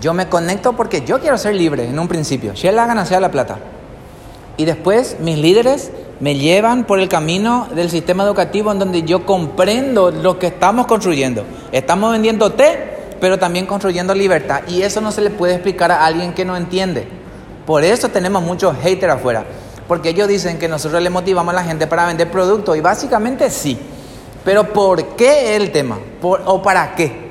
Yo 0.00 0.14
me 0.14 0.28
conecto 0.28 0.74
porque 0.74 1.00
yo 1.04 1.18
quiero 1.18 1.38
ser 1.38 1.54
libre 1.54 1.88
en 1.88 1.98
un 1.98 2.08
principio. 2.08 2.54
Si 2.54 2.66
él 2.66 2.76
la 2.76 2.86
ganancia 2.86 3.18
la 3.18 3.30
plata. 3.30 3.58
Y 4.56 4.64
después 4.64 5.16
mis 5.20 5.38
líderes 5.38 5.90
me 6.20 6.36
llevan 6.36 6.84
por 6.84 6.98
el 7.00 7.08
camino 7.08 7.68
del 7.74 7.90
sistema 7.90 8.24
educativo 8.24 8.70
en 8.70 8.78
donde 8.78 9.02
yo 9.02 9.24
comprendo 9.24 10.10
lo 10.10 10.38
que 10.38 10.48
estamos 10.48 10.86
construyendo. 10.86 11.44
Estamos 11.72 12.12
vendiendo 12.12 12.52
té, 12.52 13.16
pero 13.20 13.38
también 13.38 13.66
construyendo 13.66 14.14
libertad. 14.14 14.62
Y 14.68 14.82
eso 14.82 15.00
no 15.00 15.10
se 15.10 15.20
le 15.20 15.30
puede 15.30 15.54
explicar 15.54 15.90
a 15.90 16.04
alguien 16.04 16.32
que 16.32 16.44
no 16.44 16.56
entiende. 16.56 17.17
Por 17.68 17.84
eso 17.84 18.08
tenemos 18.08 18.42
muchos 18.42 18.74
haters 18.78 19.12
afuera. 19.12 19.44
Porque 19.86 20.08
ellos 20.08 20.26
dicen 20.26 20.58
que 20.58 20.68
nosotros 20.68 21.02
le 21.02 21.10
motivamos 21.10 21.52
a 21.52 21.56
la 21.56 21.64
gente 21.64 21.86
para 21.86 22.06
vender 22.06 22.30
productos. 22.30 22.74
Y 22.78 22.80
básicamente 22.80 23.50
sí. 23.50 23.78
Pero 24.42 24.72
¿por 24.72 25.04
qué 25.16 25.54
el 25.54 25.70
tema? 25.70 25.98
¿Por- 26.22 26.40
¿O 26.46 26.62
para 26.62 26.94
qué? 26.94 27.28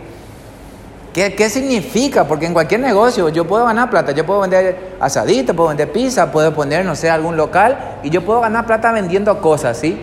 ¿Qué, 1.12 1.34
¿Qué 1.34 1.50
significa? 1.50 2.28
Porque 2.28 2.46
en 2.46 2.54
cualquier 2.54 2.82
negocio 2.82 3.30
yo 3.30 3.48
puedo 3.48 3.66
ganar 3.66 3.90
plata, 3.90 4.12
yo 4.12 4.24
puedo 4.28 4.42
vender 4.42 4.96
asadito, 5.00 5.56
puedo 5.56 5.70
vender 5.70 5.92
pizza, 5.92 6.32
puedo 6.32 6.54
poner, 6.54 6.86
no 6.86 6.96
sé, 6.96 7.10
algún 7.10 7.36
local 7.36 7.98
y 8.04 8.12
yo 8.12 8.24
puedo 8.24 8.42
ganar 8.42 8.68
plata 8.68 8.92
vendiendo 8.92 9.42
cosas, 9.42 9.76
¿sí? 9.80 10.00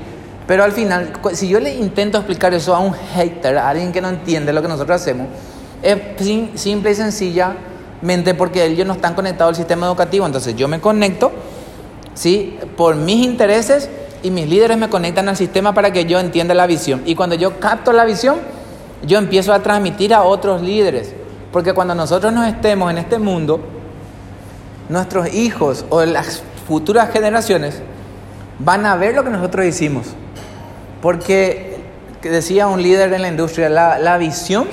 Pero 0.48 0.64
al 0.64 0.72
final, 0.72 1.12
si 1.34 1.46
yo 1.46 1.60
le 1.60 1.72
intento 1.76 2.18
explicar 2.18 2.52
eso 2.54 2.74
a 2.74 2.80
un 2.80 2.92
hater, 3.14 3.56
a 3.58 3.68
alguien 3.68 3.92
que 3.92 4.00
no 4.00 4.08
entiende 4.08 4.52
lo 4.52 4.60
que 4.62 4.66
nosotros 4.66 5.00
hacemos, 5.00 5.28
es 5.80 5.96
sim- 6.18 6.50
simple 6.56 6.90
y 6.90 7.32
sencillamente 8.04 8.34
porque 8.34 8.66
ellos 8.66 8.86
no 8.86 8.92
están 8.92 9.14
conectados 9.14 9.52
al 9.52 9.56
sistema 9.56 9.86
educativo. 9.86 10.26
Entonces 10.26 10.54
yo 10.56 10.68
me 10.68 10.80
conecto, 10.80 11.32
¿sí? 12.14 12.58
Por 12.76 12.96
mis 12.96 13.24
intereses 13.24 13.88
y 14.22 14.30
mis 14.30 14.46
líderes 14.46 14.76
me 14.76 14.90
conectan 14.90 15.28
al 15.28 15.36
sistema 15.36 15.72
para 15.72 15.90
que 15.90 16.04
yo 16.04 16.20
entienda 16.20 16.54
la 16.54 16.66
visión. 16.66 17.02
Y 17.06 17.14
cuando 17.14 17.34
yo 17.34 17.58
capto 17.58 17.92
la 17.92 18.04
visión, 18.04 18.36
yo 19.06 19.18
empiezo 19.18 19.52
a 19.54 19.60
transmitir 19.60 20.12
a 20.12 20.22
otros 20.22 20.60
líderes. 20.60 21.14
Porque 21.50 21.72
cuando 21.72 21.94
nosotros 21.94 22.32
nos 22.32 22.46
estemos 22.46 22.90
en 22.90 22.98
este 22.98 23.18
mundo, 23.18 23.60
nuestros 24.88 25.32
hijos 25.32 25.86
o 25.88 26.04
las 26.04 26.42
futuras 26.68 27.10
generaciones 27.10 27.80
van 28.58 28.84
a 28.84 28.96
ver 28.96 29.14
lo 29.14 29.24
que 29.24 29.30
nosotros 29.30 29.64
hicimos. 29.64 30.08
Porque 31.00 31.74
que 32.20 32.30
decía 32.30 32.66
un 32.66 32.82
líder 32.82 33.12
en 33.12 33.22
la 33.22 33.28
industria, 33.28 33.68
la, 33.68 33.98
la 33.98 34.18
visión 34.18 34.66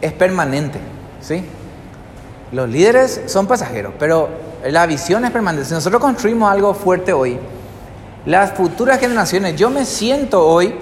es 0.00 0.12
permanente. 0.12 0.78
¿sí? 1.20 1.44
Los 2.52 2.68
líderes 2.68 3.22
son 3.26 3.46
pasajeros, 3.46 3.92
pero 3.98 4.28
la 4.64 4.86
visión 4.86 5.24
es 5.24 5.30
permanente. 5.30 5.66
Si 5.66 5.74
nosotros 5.74 6.00
construimos 6.00 6.50
algo 6.50 6.72
fuerte 6.74 7.12
hoy, 7.12 7.38
las 8.24 8.52
futuras 8.52 8.98
generaciones, 8.98 9.56
yo 9.56 9.70
me 9.70 9.84
siento 9.84 10.46
hoy 10.46 10.74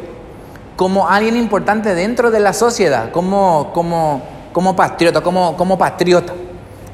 como 0.76 1.09
alguien 1.09 1.37
importante 1.37 1.94
dentro 1.94 2.31
de 2.31 2.40
la 2.40 2.52
sociedad, 2.52 3.11
como, 3.11 3.72
como, 3.72 4.22
como 4.52 4.76
patriota, 4.76 5.20
como, 5.22 5.57
como 5.57 5.76
patriota. 5.79 6.33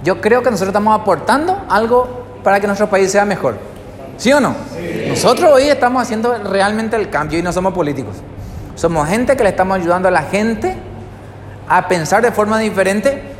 Yo 0.02 0.20
creo 0.20 0.42
que 0.42 0.50
nosotros 0.50 0.68
estamos 0.68 0.98
aportando 0.98 1.62
algo 1.68 2.22
para 2.42 2.60
que 2.60 2.66
nuestro 2.66 2.88
país 2.88 3.10
sea 3.10 3.24
mejor. 3.24 3.56
¿Sí 4.16 4.32
o 4.32 4.40
no? 4.40 4.54
Nosotros 5.08 5.50
hoy 5.52 5.64
estamos 5.64 6.02
haciendo 6.02 6.34
realmente 6.38 6.96
el 6.96 7.10
cambio 7.10 7.38
y 7.38 7.42
no 7.42 7.52
somos 7.52 7.74
políticos. 7.74 8.16
Somos 8.74 9.08
gente 9.08 9.36
que 9.36 9.42
le 9.42 9.50
estamos 9.50 9.76
ayudando 9.76 10.08
a 10.08 10.10
la 10.10 10.22
gente 10.22 10.76
a 11.68 11.88
pensar 11.88 12.22
de 12.22 12.32
forma 12.32 12.58
diferente 12.58 13.31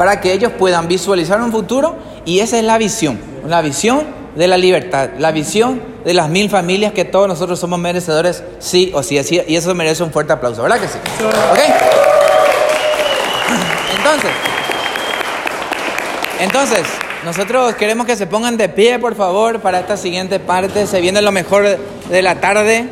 para 0.00 0.18
que 0.18 0.32
ellos 0.32 0.50
puedan 0.58 0.88
visualizar 0.88 1.42
un 1.42 1.52
futuro 1.52 1.94
y 2.24 2.40
esa 2.40 2.56
es 2.56 2.64
la 2.64 2.78
visión, 2.78 3.20
la 3.46 3.60
visión 3.60 4.04
de 4.34 4.48
la 4.48 4.56
libertad, 4.56 5.10
la 5.18 5.30
visión 5.30 5.82
de 6.06 6.14
las 6.14 6.30
mil 6.30 6.48
familias 6.48 6.94
que 6.94 7.04
todos 7.04 7.28
nosotros 7.28 7.60
somos 7.60 7.78
merecedores, 7.78 8.42
sí 8.60 8.90
o 8.94 9.02
sí, 9.02 9.18
así, 9.18 9.42
y 9.46 9.56
eso 9.56 9.74
merece 9.74 10.02
un 10.02 10.10
fuerte 10.10 10.32
aplauso, 10.32 10.62
¿verdad 10.62 10.80
que 10.80 10.88
sí? 10.88 10.96
¿Ok? 11.52 11.58
Entonces, 13.98 14.30
entonces, 16.38 16.86
nosotros 17.22 17.74
queremos 17.74 18.06
que 18.06 18.16
se 18.16 18.26
pongan 18.26 18.56
de 18.56 18.70
pie, 18.70 18.98
por 18.98 19.14
favor, 19.14 19.60
para 19.60 19.80
esta 19.80 19.98
siguiente 19.98 20.40
parte, 20.40 20.86
se 20.86 21.02
viene 21.02 21.20
lo 21.20 21.30
mejor 21.30 21.78
de 22.08 22.22
la 22.22 22.40
tarde, 22.40 22.88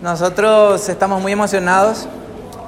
nosotros 0.00 0.88
estamos 0.88 1.22
muy 1.22 1.30
emocionados 1.30 2.08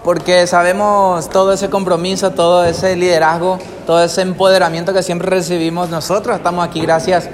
porque 0.05 0.47
sabemos 0.47 1.29
todo 1.31 1.55
ese 1.55 1.71
compromiso, 1.71 2.31
todo 2.33 2.65
ese 2.65 2.95
liderazgo, 2.95 3.59
todo 3.87 4.05
ese 4.05 4.21
empoderamiento 4.21 4.93
que 4.93 5.03
siempre 5.03 5.31
recibimos. 5.31 5.89
Nosotros 5.89 6.37
estamos 6.37 6.65
aquí 6.65 6.83
gracias 6.83 7.29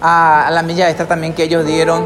a, 0.00 0.46
a 0.46 0.50
la 0.50 0.62
milla 0.62 0.88
extra 0.88 1.08
también 1.08 1.32
que 1.32 1.44
ellos 1.44 1.66
dieron, 1.66 2.04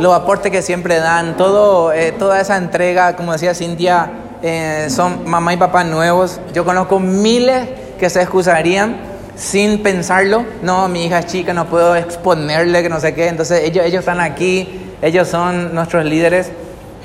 los 0.00 0.14
aportes 0.14 0.50
que 0.50 0.62
siempre 0.62 0.98
dan, 0.98 1.36
todo, 1.36 1.92
eh, 1.92 2.12
toda 2.12 2.40
esa 2.40 2.56
entrega, 2.56 3.16
como 3.16 3.32
decía 3.32 3.54
Cintia, 3.54 4.10
eh, 4.42 4.88
son 4.88 5.28
mamá 5.28 5.52
y 5.52 5.56
papá 5.58 5.84
nuevos. 5.84 6.40
Yo 6.54 6.64
conozco 6.64 6.98
miles 6.98 7.68
que 7.98 8.08
se 8.08 8.22
excusarían 8.22 8.96
sin 9.36 9.82
pensarlo. 9.82 10.44
No, 10.62 10.88
mi 10.88 11.04
hija 11.04 11.18
es 11.18 11.26
chica, 11.26 11.52
no 11.52 11.66
puedo 11.66 11.96
exponerle, 11.96 12.82
que 12.82 12.88
no 12.88 12.98
sé 12.98 13.14
qué. 13.14 13.28
Entonces 13.28 13.62
ellos, 13.64 13.84
ellos 13.84 14.00
están 14.00 14.20
aquí, 14.20 14.94
ellos 15.02 15.28
son 15.28 15.74
nuestros 15.74 16.04
líderes. 16.04 16.50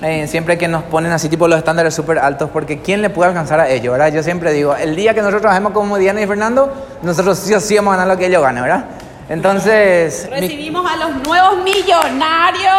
Eh, 0.02 0.28
siempre 0.28 0.58
que 0.58 0.68
nos 0.68 0.84
ponen 0.84 1.12
así 1.14 1.30
tipo 1.30 1.48
los 1.48 1.58
estándares 1.58 1.94
súper 1.96 2.20
altos, 2.20 2.50
porque 2.52 2.82
¿quién 2.82 3.02
le 3.02 3.10
puede 3.10 3.30
alcanzar 3.30 3.60
a 3.62 3.70
ellos, 3.70 3.94
verdad? 3.94 4.12
Yo 4.12 4.22
siempre 4.24 4.52
digo, 4.52 4.76
el 4.76 4.96
día 4.96 5.14
que 5.14 5.22
nosotros 5.22 5.42
trabajemos 5.42 5.72
como 5.72 5.98
Diana 5.98 6.22
y 6.22 6.28
Fernando, 6.28 6.72
nosotros 7.02 7.40
sí 7.40 7.54
o 7.54 7.60
sí 7.62 7.76
vamos 7.78 7.94
a 7.94 7.98
ganar 7.98 8.14
lo 8.14 8.18
que 8.20 8.26
ellos 8.28 8.42
ganan, 8.42 8.64
¿verdad? 8.64 8.86
Entonces... 9.30 10.28
mi- 10.34 10.42
Recibimos 10.42 10.86
a 10.92 10.98
los 10.98 11.12
nuevos 11.26 11.58
millonarios. 11.64 12.74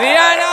Diana 0.00 0.46